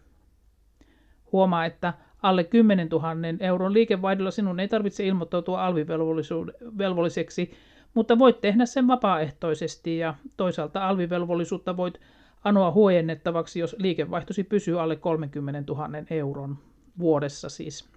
Huomaa, 1.32 1.64
että 1.64 1.94
alle 2.22 2.44
10 2.44 2.88
000 2.88 3.06
euron 3.40 3.72
liikevaihdolla 3.72 4.30
sinun 4.30 4.60
ei 4.60 4.68
tarvitse 4.68 5.06
ilmoittautua 5.06 5.66
alvivelvolliseksi, 5.66 7.50
mutta 7.94 8.18
voit 8.18 8.40
tehdä 8.40 8.66
sen 8.66 8.86
vapaaehtoisesti 8.86 9.98
ja 9.98 10.14
toisaalta 10.36 10.88
alvivelvollisuutta 10.88 11.76
voit 11.76 12.00
anoa 12.44 12.70
huojennettavaksi, 12.70 13.60
jos 13.60 13.76
liikevaihtosi 13.78 14.44
pysyy 14.44 14.80
alle 14.80 14.96
30 14.96 15.72
000 15.72 15.88
euron 16.10 16.58
vuodessa 16.98 17.48
siis. 17.48 17.94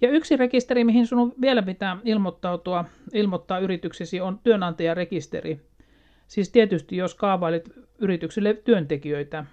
Ja 0.00 0.10
yksi 0.10 0.36
rekisteri, 0.36 0.84
mihin 0.84 1.06
sinun 1.06 1.34
vielä 1.40 1.62
pitää 1.62 1.98
ilmoittautua, 2.04 2.84
ilmoittaa 3.12 3.58
yrityksesi, 3.58 4.20
on 4.20 4.40
työnantajarekisteri. 4.42 5.60
Siis 6.26 6.48
tietysti, 6.48 6.96
jos 6.96 7.14
kaavailet 7.14 7.70
yritykselle 7.98 8.54
työntekijöitä, 8.54 9.44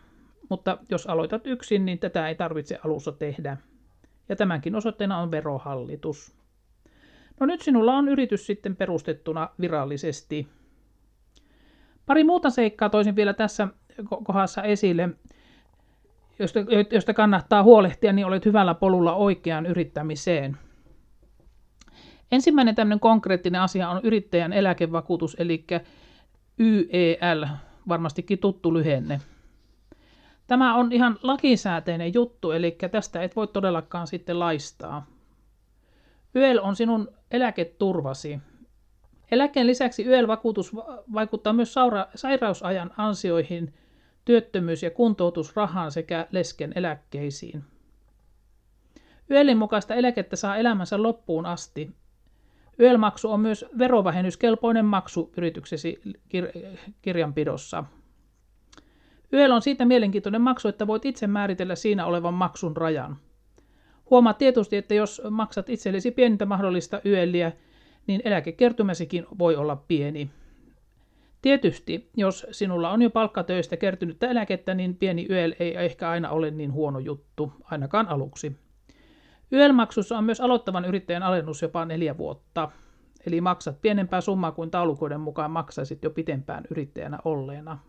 mutta 0.49 0.77
jos 0.89 1.07
aloitat 1.07 1.47
yksin, 1.47 1.85
niin 1.85 1.99
tätä 1.99 2.27
ei 2.27 2.35
tarvitse 2.35 2.79
alussa 2.85 3.11
tehdä. 3.11 3.57
Ja 4.29 4.35
tämänkin 4.35 4.75
osoitteena 4.75 5.17
on 5.17 5.31
verohallitus. 5.31 6.35
No 7.39 7.45
nyt 7.45 7.61
sinulla 7.61 7.93
on 7.93 8.09
yritys 8.09 8.45
sitten 8.45 8.75
perustettuna 8.75 9.49
virallisesti. 9.61 10.47
Pari 12.05 12.23
muuta 12.23 12.49
seikkaa 12.49 12.89
toisin 12.89 13.15
vielä 13.15 13.33
tässä 13.33 13.67
kohdassa 14.23 14.63
esille, 14.63 15.09
josta, 16.39 16.59
josta 16.91 17.13
kannattaa 17.13 17.63
huolehtia, 17.63 18.13
niin 18.13 18.25
olet 18.25 18.45
hyvällä 18.45 18.73
polulla 18.73 19.13
oikeaan 19.15 19.65
yrittämiseen. 19.65 20.57
Ensimmäinen 22.31 22.75
tämmöinen 22.75 22.99
konkreettinen 22.99 23.61
asia 23.61 23.89
on 23.89 24.01
yrittäjän 24.03 24.53
eläkevakuutus, 24.53 25.35
eli 25.39 25.65
YEL, 26.59 27.45
varmastikin 27.87 28.39
tuttu 28.39 28.73
lyhenne. 28.73 29.21
Tämä 30.47 30.75
on 30.75 30.91
ihan 30.91 31.19
lakisääteinen 31.23 32.13
juttu, 32.13 32.51
eli 32.51 32.77
tästä 32.91 33.21
et 33.21 33.35
voi 33.35 33.47
todellakaan 33.47 34.07
sitten 34.07 34.39
laistaa. 34.39 35.05
YEL 36.35 36.59
on 36.61 36.75
sinun 36.75 37.11
eläketurvasi. 37.31 38.39
Eläkeen 39.31 39.67
lisäksi 39.67 40.05
YEL-vakuutus 40.05 40.75
vaikuttaa 41.13 41.53
myös 41.53 41.75
sairausajan 42.15 42.91
ansioihin, 42.97 43.73
työttömyys- 44.27 44.83
ja 44.83 44.91
kuntoutusrahaan 44.91 45.91
sekä 45.91 46.27
lesken 46.31 46.71
eläkkeisiin. 46.75 47.63
YELin 49.29 49.57
mukaista 49.57 49.95
eläkettä 49.95 50.35
saa 50.35 50.57
elämänsä 50.57 51.03
loppuun 51.03 51.45
asti. 51.45 51.91
YEL-maksu 52.79 53.31
on 53.31 53.39
myös 53.39 53.65
verovähennyskelpoinen 53.77 54.85
maksu 54.85 55.31
yrityksesi 55.37 56.01
kir- 56.07 56.77
kirjanpidossa. 57.01 57.83
YEL 59.33 59.51
on 59.51 59.61
siitä 59.61 59.85
mielenkiintoinen 59.85 60.41
maksu, 60.41 60.67
että 60.67 60.87
voit 60.87 61.05
itse 61.05 61.27
määritellä 61.27 61.75
siinä 61.75 62.05
olevan 62.05 62.33
maksun 62.33 62.77
rajan. 62.77 63.17
Huomaa 64.09 64.33
tietysti, 64.33 64.77
että 64.77 64.93
jos 64.93 65.21
maksat 65.29 65.69
itsellesi 65.69 66.11
pienintä 66.11 66.45
mahdollista 66.45 67.01
YELiä, 67.05 67.51
niin 68.07 68.21
eläkekertymäsikin 68.23 69.25
voi 69.39 69.55
olla 69.55 69.75
pieni. 69.75 70.29
Tietysti, 71.47 72.09
jos 72.17 72.47
sinulla 72.51 72.89
on 72.89 73.01
jo 73.01 73.09
palkkatöistä 73.09 73.77
kertynyttä 73.77 74.27
eläkettä, 74.27 74.73
niin 74.73 74.95
pieni 74.95 75.27
YEL 75.29 75.53
ei 75.59 75.75
ehkä 75.75 76.09
aina 76.09 76.29
ole 76.29 76.51
niin 76.51 76.73
huono 76.73 76.99
juttu, 76.99 77.51
ainakaan 77.63 78.07
aluksi. 78.07 78.55
YEL-maksussa 79.51 80.17
on 80.17 80.23
myös 80.23 80.41
aloittavan 80.41 80.85
yrittäjän 80.85 81.23
alennus 81.23 81.61
jopa 81.61 81.85
neljä 81.85 82.17
vuotta, 82.17 82.71
eli 83.25 83.41
maksat 83.41 83.81
pienempää 83.81 84.21
summaa 84.21 84.51
kuin 84.51 84.71
taulukoiden 84.71 85.19
mukaan 85.19 85.51
maksaisit 85.51 86.03
jo 86.03 86.09
pitempään 86.09 86.63
yrittäjänä 86.71 87.19
olleena. 87.25 87.79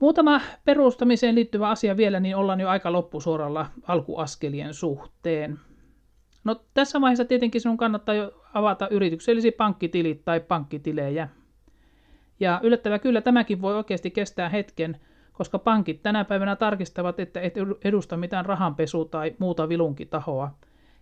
Muutama 0.00 0.40
perustamiseen 0.64 1.34
liittyvä 1.34 1.68
asia 1.68 1.96
vielä, 1.96 2.20
niin 2.20 2.36
ollaan 2.36 2.60
jo 2.60 2.68
aika 2.68 2.92
loppusuoralla 2.92 3.66
alkuaskelien 3.82 4.74
suhteen. 4.74 5.58
No 6.44 6.60
tässä 6.74 7.00
vaiheessa 7.00 7.24
tietenkin 7.24 7.60
sinun 7.60 7.76
kannattaa 7.76 8.14
jo 8.14 8.32
avata 8.54 8.88
yrityksellisi 8.88 9.50
pankkitilit 9.50 10.24
tai 10.24 10.40
pankkitilejä. 10.40 11.28
Ja 12.40 12.60
yllättävää 12.62 12.98
kyllä 12.98 13.20
tämäkin 13.20 13.62
voi 13.62 13.74
oikeasti 13.74 14.10
kestää 14.10 14.48
hetken, 14.48 15.00
koska 15.32 15.58
pankit 15.58 16.02
tänä 16.02 16.24
päivänä 16.24 16.56
tarkistavat, 16.56 17.20
että 17.20 17.40
et 17.40 17.54
edusta 17.84 18.16
mitään 18.16 18.46
rahanpesu 18.46 19.04
tai 19.04 19.34
muuta 19.38 19.68
vilunkitahoa. 19.68 20.50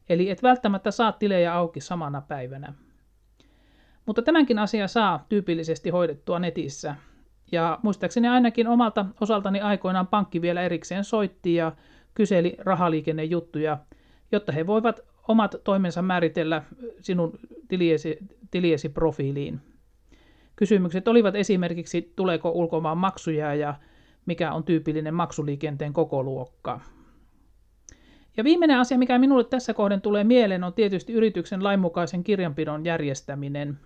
Eli 0.08 0.30
et 0.30 0.42
välttämättä 0.42 0.90
saa 0.90 1.12
tilejä 1.12 1.54
auki 1.54 1.80
samana 1.80 2.20
päivänä. 2.20 2.74
Mutta 4.06 4.22
tämänkin 4.22 4.58
asia 4.58 4.88
saa 4.88 5.26
tyypillisesti 5.28 5.90
hoidettua 5.90 6.38
netissä. 6.38 6.94
Ja 7.52 7.78
muistaakseni 7.82 8.28
ainakin 8.28 8.68
omalta 8.68 9.06
osaltani 9.20 9.60
aikoinaan 9.60 10.06
pankki 10.06 10.42
vielä 10.42 10.62
erikseen 10.62 11.04
soitti 11.04 11.54
ja 11.54 11.72
kyseli 12.14 12.56
rahaliikennejuttuja, 12.58 13.78
jotta 14.32 14.52
he 14.52 14.66
voivat 14.66 15.00
omat 15.28 15.54
toimensa 15.64 16.02
määritellä 16.02 16.62
sinun 17.00 17.38
tiliesi, 17.68 18.18
tiliesi 18.50 18.88
profiiliin. 18.88 19.60
Kysymykset 20.62 21.08
olivat 21.08 21.36
esimerkiksi, 21.36 22.12
tuleeko 22.16 22.50
ulkomaan 22.50 22.98
maksuja 22.98 23.54
ja 23.54 23.74
mikä 24.26 24.52
on 24.52 24.64
tyypillinen 24.64 25.14
maksuliikenteen 25.14 25.92
kokoluokka. 25.92 26.80
Ja 28.36 28.44
viimeinen 28.44 28.78
asia, 28.78 28.98
mikä 28.98 29.18
minulle 29.18 29.44
tässä 29.44 29.74
kohden 29.74 30.00
tulee 30.00 30.24
mieleen, 30.24 30.64
on 30.64 30.72
tietysti 30.72 31.12
yrityksen 31.12 31.64
lainmukaisen 31.64 32.24
kirjanpidon 32.24 32.84
järjestäminen. 32.84 33.78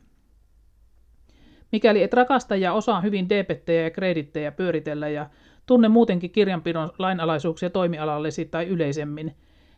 Mikäli 1.72 2.02
et 2.02 2.14
rakasta 2.14 2.56
ja 2.56 2.72
osaa 2.72 3.00
hyvin 3.00 3.28
debettejä 3.28 3.82
ja 3.82 3.90
kredittejä 3.90 4.52
pyöritellä 4.52 5.08
ja 5.08 5.30
tunne 5.66 5.88
muutenkin 5.88 6.30
kirjanpidon 6.30 6.92
lainalaisuuksia 6.98 7.70
toimialallesi 7.70 8.44
tai 8.44 8.66
yleisemmin, 8.66 9.36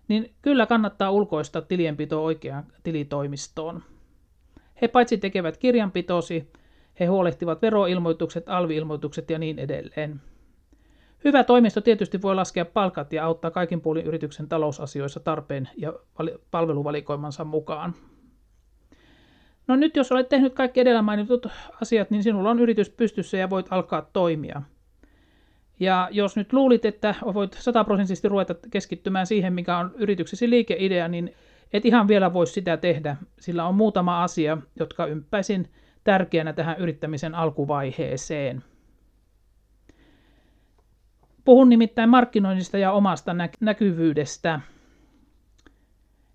niin 0.08 0.34
kyllä 0.42 0.66
kannattaa 0.66 1.10
ulkoista 1.10 1.62
tilienpito 1.62 2.24
oikeaan 2.24 2.66
tilitoimistoon. 2.82 3.82
He 4.82 4.88
paitsi 4.88 5.18
tekevät 5.18 5.56
kirjanpitosi, 5.56 6.52
he 7.00 7.06
huolehtivat 7.06 7.62
veroilmoitukset, 7.62 8.48
alviilmoitukset 8.48 9.30
ja 9.30 9.38
niin 9.38 9.58
edelleen. 9.58 10.20
Hyvä 11.24 11.44
toimisto 11.44 11.80
tietysti 11.80 12.22
voi 12.22 12.34
laskea 12.34 12.64
palkat 12.64 13.12
ja 13.12 13.24
auttaa 13.24 13.50
kaikin 13.50 13.80
puolin 13.80 14.06
yrityksen 14.06 14.48
talousasioissa 14.48 15.20
tarpeen 15.20 15.68
ja 15.76 15.92
palveluvalikoimansa 16.50 17.44
mukaan. 17.44 17.94
No 19.66 19.76
nyt 19.76 19.96
jos 19.96 20.12
olet 20.12 20.28
tehnyt 20.28 20.54
kaikki 20.54 20.80
edellä 20.80 21.02
mainitut 21.02 21.46
asiat, 21.82 22.10
niin 22.10 22.22
sinulla 22.22 22.50
on 22.50 22.60
yritys 22.60 22.90
pystyssä 22.90 23.36
ja 23.36 23.50
voit 23.50 23.66
alkaa 23.70 24.02
toimia. 24.12 24.62
Ja 25.80 26.08
jos 26.10 26.36
nyt 26.36 26.52
luulit, 26.52 26.84
että 26.84 27.14
voit 27.34 27.52
sataprosenttisesti 27.52 28.28
ruveta 28.28 28.54
keskittymään 28.70 29.26
siihen, 29.26 29.52
mikä 29.52 29.78
on 29.78 29.90
yrityksesi 29.94 30.50
liikeidea, 30.50 31.08
niin 31.08 31.34
et 31.72 31.84
ihan 31.84 32.08
vielä 32.08 32.32
voi 32.32 32.46
sitä 32.46 32.76
tehdä. 32.76 33.16
Sillä 33.40 33.64
on 33.66 33.74
muutama 33.74 34.22
asia, 34.22 34.58
jotka 34.78 35.06
ympäisin 35.06 35.68
tärkeänä 36.08 36.52
tähän 36.52 36.78
yrittämisen 36.78 37.34
alkuvaiheeseen. 37.34 38.64
Puhun 41.44 41.68
nimittäin 41.68 42.08
markkinoinnista 42.08 42.78
ja 42.78 42.92
omasta 42.92 43.36
näkyvyydestä. 43.60 44.60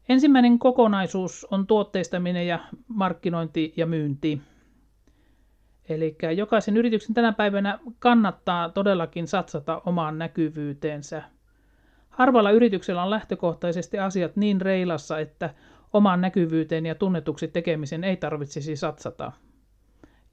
Ensimmäinen 0.10 0.60
kokonaisuus 0.60 1.48
on 1.52 1.68
tuotteistaminen 1.68 2.48
ja 2.48 2.60
markkinointi 2.88 3.74
ja 3.78 3.86
myynti. 3.86 4.42
Eli 5.90 6.16
jokaisen 6.36 6.78
yrityksen 6.78 7.14
tänä 7.14 7.32
päivänä 7.32 7.80
kannattaa 8.00 8.70
todellakin 8.70 9.28
satsata 9.28 9.82
omaan 9.86 10.18
näkyvyyteensä. 10.18 11.24
Harvalla 12.10 12.52
yrityksellä 12.52 13.04
on 13.04 13.10
lähtökohtaisesti 13.10 14.00
asiat 14.00 14.36
niin 14.36 14.62
reilassa, 14.62 15.20
että 15.20 15.54
omaan 15.94 16.22
näkyvyyteen 16.22 16.86
ja 16.86 16.96
tunnetuksi 16.96 17.48
tekemisen 17.48 18.04
ei 18.04 18.18
tarvitsisi 18.18 18.76
satsata. 18.76 19.32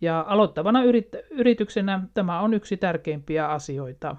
Ja 0.00 0.24
aloittavana 0.28 0.82
yrit- 0.82 1.26
yrityksenä 1.30 2.00
tämä 2.14 2.40
on 2.40 2.54
yksi 2.54 2.76
tärkeimpiä 2.76 3.48
asioita. 3.48 4.16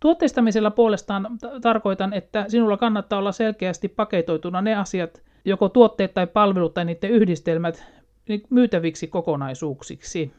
Tuotteistamisella 0.00 0.70
puolestaan 0.70 1.28
t- 1.38 1.60
tarkoitan, 1.62 2.12
että 2.12 2.44
sinulla 2.48 2.76
kannattaa 2.76 3.18
olla 3.18 3.32
selkeästi 3.32 3.88
paketoituna 3.88 4.60
ne 4.60 4.74
asiat, 4.74 5.22
joko 5.44 5.68
tuotteet 5.68 6.14
tai 6.14 6.26
palvelut 6.26 6.74
tai 6.74 6.84
niiden 6.84 7.10
yhdistelmät, 7.10 7.84
myytäviksi 8.50 9.06
kokonaisuuksiksi. 9.06 10.32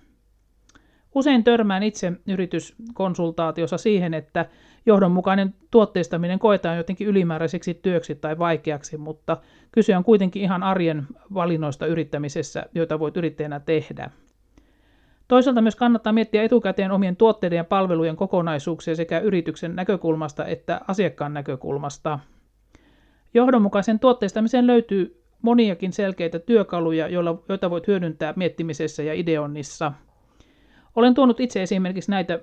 Usein 1.16 1.44
törmään 1.44 1.84
itse 1.84 2.12
yrityskonsultaatiossa 2.28 3.78
siihen, 3.78 4.14
että 4.14 4.46
johdonmukainen 4.86 5.54
tuotteistaminen 5.72 6.40
koetaan 6.40 6.78
jotenkin 6.78 7.08
ylimääräiseksi 7.08 7.74
työksi 7.74 8.16
tai 8.16 8.40
vaikeaksi, 8.40 8.98
mutta 8.98 9.38
kyse 9.72 9.98
on 9.98 10.04
kuitenkin 10.04 10.42
ihan 10.42 10.64
arjen 10.64 11.08
valinnoista 11.34 11.86
yrittämisessä, 11.86 12.66
joita 12.76 13.00
voit 13.00 13.18
yrittäjänä 13.18 13.60
tehdä. 13.60 14.12
Toisaalta 15.28 15.62
myös 15.62 15.76
kannattaa 15.76 16.14
miettiä 16.14 16.44
etukäteen 16.44 16.92
omien 16.92 17.16
tuotteiden 17.16 17.58
ja 17.58 17.64
palvelujen 17.64 18.16
kokonaisuuksia 18.16 18.96
sekä 18.96 19.20
yrityksen 19.20 19.76
näkökulmasta 19.76 20.46
että 20.46 20.82
asiakkaan 20.88 21.34
näkökulmasta. 21.34 22.20
Johdonmukaisen 23.34 24.00
tuotteistamiseen 24.00 24.68
löytyy 24.68 25.22
moniakin 25.42 25.94
selkeitä 25.94 26.40
työkaluja, 26.40 27.08
joita 27.50 27.70
voit 27.70 27.88
hyödyntää 27.88 28.34
miettimisessä 28.36 29.04
ja 29.04 29.14
ideonnissa. 29.14 29.92
Olen 30.96 31.14
tuonut 31.14 31.40
itse 31.40 31.62
esimerkiksi 31.62 32.12
näitä 32.12 32.40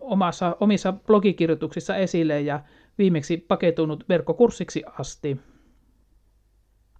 omassa, 0.00 0.56
omissa 0.60 0.92
blogikirjoituksissa 0.92 1.96
esille 1.96 2.40
ja 2.40 2.60
viimeksi 2.98 3.36
paketunut 3.36 4.04
verkkokurssiksi 4.08 4.82
asti. 4.98 5.40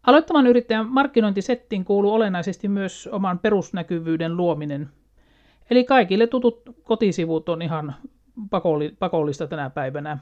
Aloittavan 0.06 0.46
yrittäjän 0.46 0.88
markkinointisettiin 0.88 1.84
kuuluu 1.84 2.12
olennaisesti 2.12 2.68
myös 2.68 3.08
oman 3.12 3.38
perusnäkyvyyden 3.38 4.37
luominen. 4.37 4.88
Eli 5.70 5.84
kaikille 5.84 6.26
tutut 6.26 6.62
kotisivut 6.82 7.48
on 7.48 7.62
ihan 7.62 7.94
pakollista 8.98 9.46
tänä 9.46 9.70
päivänä. 9.70 10.18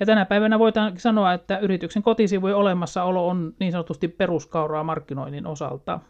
Ja 0.00 0.06
tänä 0.06 0.24
päivänä 0.24 0.58
voidaan 0.58 0.98
sanoa, 0.98 1.32
että 1.32 1.58
yrityksen 1.58 2.02
kotisivujen 2.02 2.56
olemassaolo 2.56 3.28
on 3.28 3.54
niin 3.60 3.72
sanotusti 3.72 4.08
peruskauraa 4.08 4.84
markkinoinnin 4.84 5.46
osalta. 5.46 6.00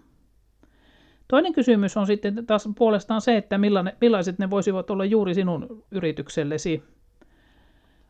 Toinen 1.28 1.52
kysymys 1.52 1.96
on 1.96 2.06
sitten 2.06 2.46
taas 2.46 2.68
puolestaan 2.78 3.20
se, 3.20 3.36
että 3.36 3.58
millaiset 4.00 4.38
ne 4.38 4.50
voisivat 4.50 4.90
olla 4.90 5.04
juuri 5.04 5.34
sinun 5.34 5.84
yrityksellesi. 5.90 6.82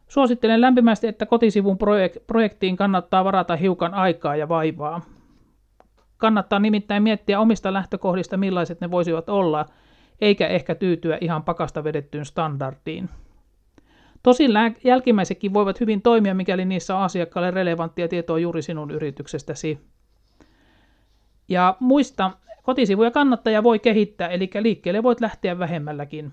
Suosittelen 0.09 0.61
lämpimästi, 0.61 1.07
että 1.07 1.27
kotisivun 1.27 1.79
projektiin 2.27 2.77
kannattaa 2.77 3.24
varata 3.24 3.57
hiukan 3.57 3.94
aikaa 3.94 4.37
ja 4.37 4.48
vaivaa. 4.48 5.00
Kannattaa 6.16 6.59
nimittäin 6.59 7.03
miettiä 7.03 7.40
omista 7.40 7.72
lähtökohdista, 7.72 8.37
millaiset 8.37 8.81
ne 8.81 8.90
voisivat 8.90 9.29
olla, 9.29 9.66
eikä 10.20 10.46
ehkä 10.48 10.74
tyytyä 10.74 11.18
ihan 11.20 11.42
pakasta 11.42 11.85
vedettyyn 11.85 12.24
standardiin. 12.24 13.09
Tosin 14.22 14.50
jälkimmäisetkin 14.85 15.55
voivat 15.55 15.81
hyvin 15.81 16.03
toimia, 16.03 16.35
mikäli 16.35 16.64
niissä 16.64 16.96
on 16.96 17.03
asiakkaalle 17.03 17.50
relevanttia 17.50 18.09
tietoa 18.09 18.38
juuri 18.38 18.62
sinun 18.62 18.90
yrityksestäsi. 18.90 19.79
Ja 21.48 21.77
muista, 21.81 22.31
kotisivuja 22.64 23.11
kannattaja 23.11 23.62
voi 23.62 23.79
kehittää, 23.79 24.29
eli 24.29 24.50
liikkeelle 24.61 25.03
voit 25.03 25.20
lähteä 25.20 25.59
vähemmälläkin. 25.59 26.33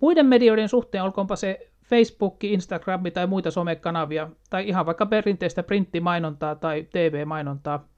Muiden 0.00 0.26
medioiden 0.26 0.68
suhteen, 0.68 1.04
olkoonpa 1.04 1.36
se 1.36 1.70
Facebook, 1.84 2.44
Instagram 2.44 3.02
tai 3.14 3.26
muita 3.26 3.50
somekanavia, 3.50 4.28
tai 4.50 4.68
ihan 4.68 4.86
vaikka 4.86 5.06
perinteistä 5.06 5.62
printtimainontaa 5.62 6.54
tai 6.54 6.86
TV-mainontaa, 6.92 7.88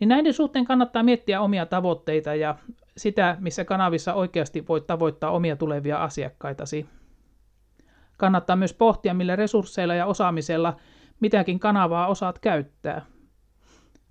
niin 0.00 0.08
näiden 0.08 0.34
suhteen 0.34 0.64
kannattaa 0.64 1.02
miettiä 1.02 1.40
omia 1.40 1.66
tavoitteita 1.66 2.34
ja 2.34 2.54
sitä, 2.96 3.36
missä 3.40 3.64
kanavissa 3.64 4.14
oikeasti 4.14 4.64
voit 4.68 4.86
tavoittaa 4.86 5.30
omia 5.30 5.56
tulevia 5.56 6.04
asiakkaitasi. 6.04 6.86
Kannattaa 8.16 8.56
myös 8.56 8.74
pohtia, 8.74 9.14
millä 9.14 9.36
resursseilla 9.36 9.94
ja 9.94 10.06
osaamisella 10.06 10.76
mitäkin 11.20 11.58
kanavaa 11.58 12.06
osaat 12.06 12.38
käyttää. 12.38 13.06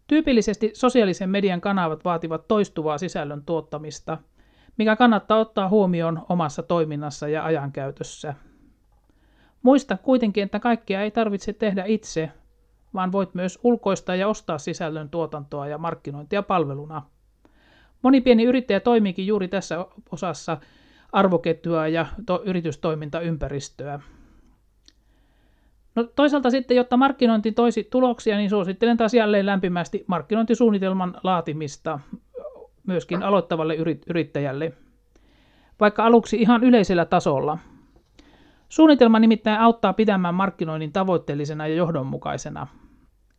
Tyypillisesti 0.08 0.72
sosiaalisen 0.74 1.30
median 1.30 1.62
kanavat 1.62 2.06
vaativat 2.06 2.48
toistuvaa 2.48 2.98
sisällön 2.98 3.44
tuottamista, 3.46 4.18
mikä 4.78 4.96
kannattaa 4.96 5.38
ottaa 5.40 5.70
huomioon 5.70 6.26
omassa 6.30 6.64
toiminnassa 6.64 7.28
ja 7.28 7.44
ajankäytössä. 7.46 8.34
Muista 9.64 9.98
kuitenkin, 9.98 10.44
että 10.44 10.60
kaikkia 10.60 11.02
ei 11.02 11.12
tarvitse 11.12 11.54
tehdä 11.54 11.84
itse, 11.86 12.32
vaan 12.94 13.12
voit 13.12 13.34
myös 13.34 13.60
ulkoistaa 13.64 14.16
ja 14.16 14.28
ostaa 14.28 14.58
sisällön 14.58 15.10
tuotantoa 15.10 15.68
ja 15.68 15.78
markkinointia 15.78 16.44
palveluna. 16.44 17.02
Moni 18.02 18.22
pieni 18.22 18.44
yrittäjä 18.44 18.80
toimiikin 18.80 19.28
juuri 19.28 19.48
tässä 19.48 19.86
osassa 20.12 20.58
arvoketjua 21.12 21.88
ja 21.88 22.06
to- 22.26 22.42
yritystoimintaympäristöä. 22.46 24.00
No 25.96 26.04
toisaalta 26.04 26.50
sitten, 26.50 26.78
jotta 26.78 26.98
markkinointi 26.98 27.52
toisi 27.52 27.84
tuloksia, 27.84 28.38
niin 28.38 28.50
suosittelen 28.50 28.98
taas 28.98 29.14
jälleen 29.14 29.46
lämpimästi 29.46 30.04
markkinointisuunnitelman 30.08 31.18
laatimista 31.24 32.00
myöskin 32.88 33.24
aloittavalle 33.24 33.76
yrittäjälle, 34.08 34.74
vaikka 35.80 36.06
aluksi 36.06 36.42
ihan 36.42 36.64
yleisellä 36.64 37.06
tasolla. 37.06 37.58
Suunnitelma 38.70 39.20
nimittäin 39.20 39.60
auttaa 39.60 39.94
pitämään 39.94 40.36
markkinoinnin 40.36 40.92
tavoitteellisena 40.92 41.68
ja 41.68 41.76
johdonmukaisena. 41.76 42.68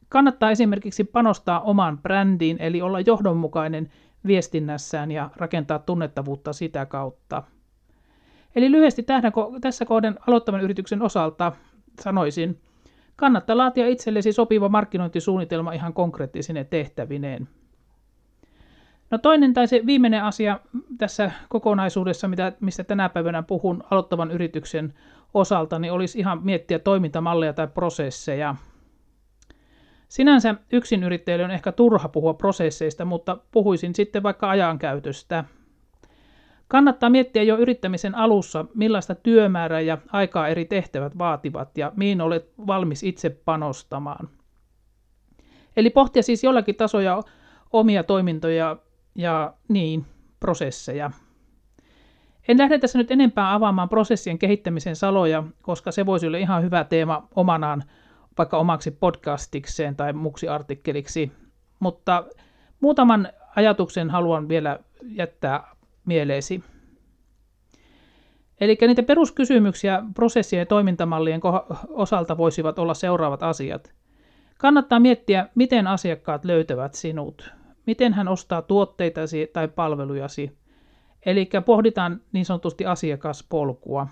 Kannattaa 0.08 0.50
esimerkiksi 0.50 1.04
panostaa 1.04 1.60
omaan 1.60 1.98
brändiin, 1.98 2.56
eli 2.60 2.82
olla 2.82 3.00
johdonmukainen 3.00 3.90
viestinnässään 4.26 5.10
ja 5.10 5.30
rakentaa 5.36 5.78
tunnettavuutta 5.78 6.52
sitä 6.52 6.86
kautta. 6.86 7.42
Eli 8.56 8.70
lyhyesti 8.70 9.06
tässä 9.60 9.84
kohden 9.84 10.16
aloittavan 10.26 10.60
yrityksen 10.60 11.02
osalta 11.02 11.52
sanoisin, 12.00 12.60
kannattaa 13.16 13.56
laatia 13.56 13.88
itsellesi 13.88 14.32
sopiva 14.32 14.68
markkinointisuunnitelma 14.68 15.72
ihan 15.72 15.92
konkreettisine 15.92 16.64
tehtävineen. 16.64 17.48
No 19.10 19.18
toinen 19.18 19.54
tai 19.54 19.68
se 19.68 19.82
viimeinen 19.86 20.24
asia 20.24 20.60
tässä 20.98 21.30
kokonaisuudessa, 21.48 22.28
mitä, 22.28 22.52
mistä 22.60 22.84
tänä 22.84 23.08
päivänä 23.08 23.42
puhun 23.42 23.84
aloittavan 23.90 24.30
yrityksen 24.30 24.94
osalta, 25.34 25.78
niin 25.78 25.92
olisi 25.92 26.18
ihan 26.18 26.40
miettiä 26.44 26.78
toimintamalleja 26.78 27.52
tai 27.52 27.66
prosesseja. 27.66 28.54
Sinänsä 30.08 30.54
yksin 30.72 31.02
yrittäjille 31.02 31.44
on 31.44 31.50
ehkä 31.50 31.72
turha 31.72 32.08
puhua 32.08 32.34
prosesseista, 32.34 33.04
mutta 33.04 33.38
puhuisin 33.50 33.94
sitten 33.94 34.22
vaikka 34.22 34.50
ajankäytöstä– 34.50 35.44
Kannattaa 36.68 37.10
miettiä 37.10 37.42
jo 37.42 37.56
yrittämisen 37.56 38.14
alussa, 38.14 38.64
millaista 38.74 39.14
työmäärää 39.14 39.80
ja 39.80 39.98
aikaa 40.12 40.48
eri 40.48 40.64
tehtävät 40.64 41.18
vaativat 41.18 41.78
ja 41.78 41.92
mihin 41.96 42.20
olet 42.20 42.52
valmis 42.66 43.02
itse 43.02 43.30
panostamaan. 43.30 44.28
Eli 45.76 45.90
pohtia 45.90 46.22
siis 46.22 46.44
jollakin 46.44 46.74
tasoja 46.74 47.22
omia 47.72 48.04
toimintoja 48.04 48.76
ja 49.14 49.54
niin, 49.68 50.06
prosesseja. 50.40 51.10
En 52.48 52.58
lähde 52.58 52.78
tässä 52.78 52.98
nyt 52.98 53.10
enempää 53.10 53.54
avaamaan 53.54 53.88
prosessien 53.88 54.38
kehittämisen 54.38 54.96
saloja, 54.96 55.44
koska 55.62 55.92
se 55.92 56.06
voisi 56.06 56.26
olla 56.26 56.38
ihan 56.38 56.62
hyvä 56.62 56.84
teema 56.84 57.28
omanaan 57.34 57.82
vaikka 58.38 58.58
omaksi 58.58 58.90
podcastikseen 58.90 59.96
tai 59.96 60.12
muuksi 60.12 60.48
artikkeliksi, 60.48 61.32
mutta 61.80 62.24
muutaman 62.80 63.28
ajatuksen 63.56 64.10
haluan 64.10 64.48
vielä 64.48 64.78
jättää 65.02 65.73
mieleesi. 66.06 66.62
Eli 68.60 68.78
niitä 68.86 69.02
peruskysymyksiä 69.02 70.02
prosessien 70.14 70.60
ja 70.60 70.66
toimintamallien 70.66 71.40
osalta 71.88 72.36
voisivat 72.36 72.78
olla 72.78 72.94
seuraavat 72.94 73.42
asiat. 73.42 73.94
Kannattaa 74.58 75.00
miettiä, 75.00 75.48
miten 75.54 75.86
asiakkaat 75.86 76.44
löytävät 76.44 76.94
sinut, 76.94 77.52
miten 77.86 78.12
hän 78.12 78.28
ostaa 78.28 78.62
tuotteitasi 78.62 79.50
tai 79.52 79.68
palvelujasi. 79.68 80.58
Eli 81.26 81.48
pohditaan 81.66 82.20
niin 82.32 82.44
sanotusti 82.44 82.86
asiakaspolkua. 82.86 84.06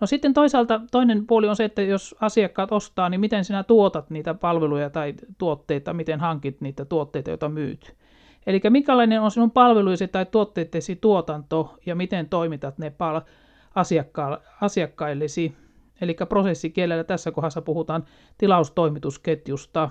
No 0.00 0.06
sitten 0.06 0.34
toisaalta 0.34 0.80
toinen 0.90 1.26
puoli 1.26 1.48
on 1.48 1.56
se, 1.56 1.64
että 1.64 1.82
jos 1.82 2.14
asiakkaat 2.20 2.72
ostaa, 2.72 3.08
niin 3.08 3.20
miten 3.20 3.44
sinä 3.44 3.62
tuotat 3.62 4.10
niitä 4.10 4.34
palveluja 4.34 4.90
tai 4.90 5.14
tuotteita, 5.38 5.92
miten 5.92 6.20
hankit 6.20 6.60
niitä 6.60 6.84
tuotteita, 6.84 7.30
joita 7.30 7.48
myyt. 7.48 7.96
Eli 8.50 8.60
minkälainen 8.70 9.20
on 9.20 9.30
sinun 9.30 9.50
palveluisi 9.50 10.08
tai 10.08 10.26
tuotteitesi 10.26 10.96
tuotanto 10.96 11.78
ja 11.86 11.94
miten 11.94 12.28
toimitat 12.28 12.78
ne 12.78 12.90
pal- 12.90 13.20
asiakka- 13.74 14.40
asiakkaillesi. 14.60 15.54
Eli 16.00 16.16
prosessikielellä 16.28 17.04
tässä 17.04 17.30
kohdassa 17.30 17.62
puhutaan 17.62 18.04
tilaustoimitusketjusta. 18.38 19.90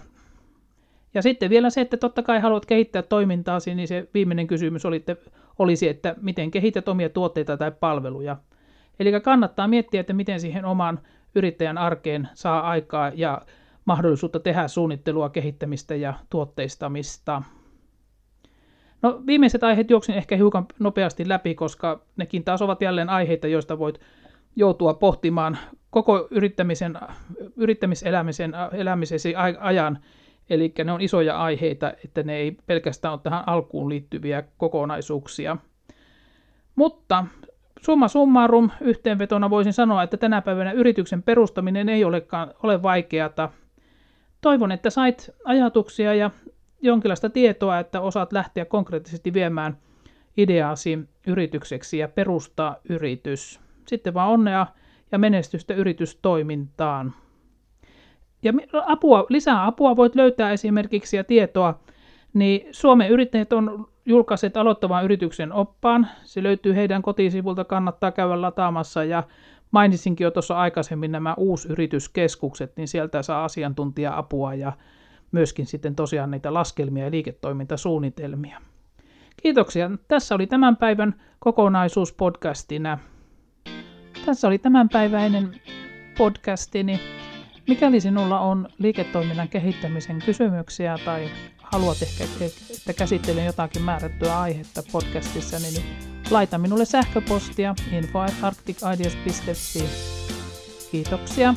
Ja 1.13 1.21
sitten 1.21 1.49
vielä 1.49 1.69
se, 1.69 1.81
että 1.81 1.97
totta 1.97 2.23
kai 2.23 2.39
haluat 2.39 2.65
kehittää 2.65 3.01
toimintaasi, 3.01 3.75
niin 3.75 3.87
se 3.87 4.07
viimeinen 4.13 4.47
kysymys 4.47 4.85
oli, 4.85 4.95
että, 4.95 5.15
olisi, 5.59 5.87
että 5.87 6.15
miten 6.21 6.51
kehität 6.51 6.87
omia 6.87 7.09
tuotteita 7.09 7.57
tai 7.57 7.71
palveluja. 7.71 8.37
Eli 8.99 9.21
kannattaa 9.21 9.67
miettiä, 9.67 10.01
että 10.01 10.13
miten 10.13 10.39
siihen 10.39 10.65
oman 10.65 10.99
yrittäjän 11.35 11.77
arkeen 11.77 12.29
saa 12.33 12.61
aikaa 12.61 13.11
ja 13.15 13.41
mahdollisuutta 13.85 14.39
tehdä 14.39 14.67
suunnittelua, 14.67 15.29
kehittämistä 15.29 15.95
ja 15.95 16.13
tuotteistamista. 16.29 17.41
No 19.01 19.21
viimeiset 19.27 19.63
aiheet 19.63 19.89
juoksin 19.89 20.15
ehkä 20.15 20.35
hiukan 20.35 20.65
nopeasti 20.79 21.29
läpi, 21.29 21.55
koska 21.55 22.01
nekin 22.17 22.43
taas 22.43 22.61
ovat 22.61 22.81
jälleen 22.81 23.09
aiheita, 23.09 23.47
joista 23.47 23.79
voit 23.79 23.99
joutua 24.55 24.93
pohtimaan 24.93 25.57
koko 25.89 26.27
yrittämisen, 26.31 26.97
yrittämiselämisen 27.55 28.53
elämisesi 28.71 29.33
ajan. 29.59 29.99
Eli 30.49 30.73
ne 30.83 30.91
on 30.91 31.01
isoja 31.01 31.37
aiheita, 31.41 31.93
että 32.05 32.23
ne 32.23 32.35
ei 32.35 32.57
pelkästään 32.65 33.13
ole 33.13 33.19
tähän 33.23 33.43
alkuun 33.47 33.89
liittyviä 33.89 34.43
kokonaisuuksia. 34.57 35.57
Mutta 36.75 37.25
summa 37.81 38.07
summarum 38.07 38.69
yhteenvetona 38.81 39.49
voisin 39.49 39.73
sanoa, 39.73 40.03
että 40.03 40.17
tänä 40.17 40.41
päivänä 40.41 40.71
yrityksen 40.71 41.23
perustaminen 41.23 41.89
ei 41.89 42.03
olekaan, 42.03 42.53
ole 42.63 42.83
vaikeata. 42.83 43.49
Toivon, 44.41 44.71
että 44.71 44.89
sait 44.89 45.31
ajatuksia 45.45 46.13
ja 46.13 46.31
jonkinlaista 46.81 47.29
tietoa, 47.29 47.79
että 47.79 48.01
osaat 48.01 48.33
lähteä 48.33 48.65
konkreettisesti 48.65 49.33
viemään 49.33 49.77
ideaasi 50.37 50.99
yritykseksi 51.27 51.97
ja 51.97 52.07
perustaa 52.07 52.75
yritys. 52.89 53.59
Sitten 53.87 54.13
vaan 54.13 54.29
onnea 54.29 54.67
ja 55.11 55.17
menestystä 55.17 55.73
yritystoimintaan. 55.73 57.13
Ja 58.43 58.53
apua, 58.85 59.25
lisää 59.29 59.65
apua 59.65 59.95
voit 59.95 60.15
löytää 60.15 60.51
esimerkiksi 60.51 61.17
ja 61.17 61.23
tietoa, 61.23 61.79
niin 62.33 62.67
Suomen 62.71 63.09
yrittäjät 63.09 63.53
on 63.53 63.87
julkaiset 64.05 64.57
aloittavan 64.57 65.03
yrityksen 65.03 65.53
oppaan. 65.53 66.07
Se 66.23 66.43
löytyy 66.43 66.75
heidän 66.75 67.01
kotisivulta, 67.01 67.65
kannattaa 67.65 68.11
käydä 68.11 68.41
lataamassa 68.41 69.03
ja 69.03 69.23
mainitsinkin 69.71 70.25
jo 70.25 70.31
tuossa 70.31 70.57
aikaisemmin 70.57 71.11
nämä 71.11 71.33
uusyrityskeskukset, 71.37 72.77
niin 72.77 72.87
sieltä 72.87 73.23
saa 73.23 73.43
asiantuntija-apua 73.43 74.53
ja 74.53 74.73
myöskin 75.31 75.65
sitten 75.65 75.95
tosiaan 75.95 76.31
niitä 76.31 76.53
laskelmia 76.53 77.03
ja 77.03 77.11
liiketoimintasuunnitelmia. 77.11 78.61
Kiitoksia. 79.43 79.91
Tässä 80.07 80.35
oli 80.35 80.47
tämän 80.47 80.77
päivän 80.77 81.21
kokonaisuus 81.39 82.13
podcastina. 82.13 82.99
Tässä 84.25 84.47
oli 84.47 84.57
tämänpäiväinen 84.57 85.61
podcastini. 86.17 86.99
Mikäli 87.67 88.01
sinulla 88.01 88.39
on 88.39 88.67
liiketoiminnan 88.77 89.49
kehittämisen 89.49 90.19
kysymyksiä 90.25 90.97
tai 91.05 91.29
haluat 91.57 91.97
ehkä, 92.01 92.23
että 92.77 92.93
käsittelen 92.93 93.45
jotakin 93.45 93.81
määrättyä 93.81 94.39
aihetta 94.39 94.83
podcastissa, 94.91 95.59
niin 95.59 95.83
laita 96.31 96.57
minulle 96.57 96.85
sähköpostia 96.85 97.75
info.arcticideas.fi. 97.91 99.83
Kiitoksia. 100.91 101.53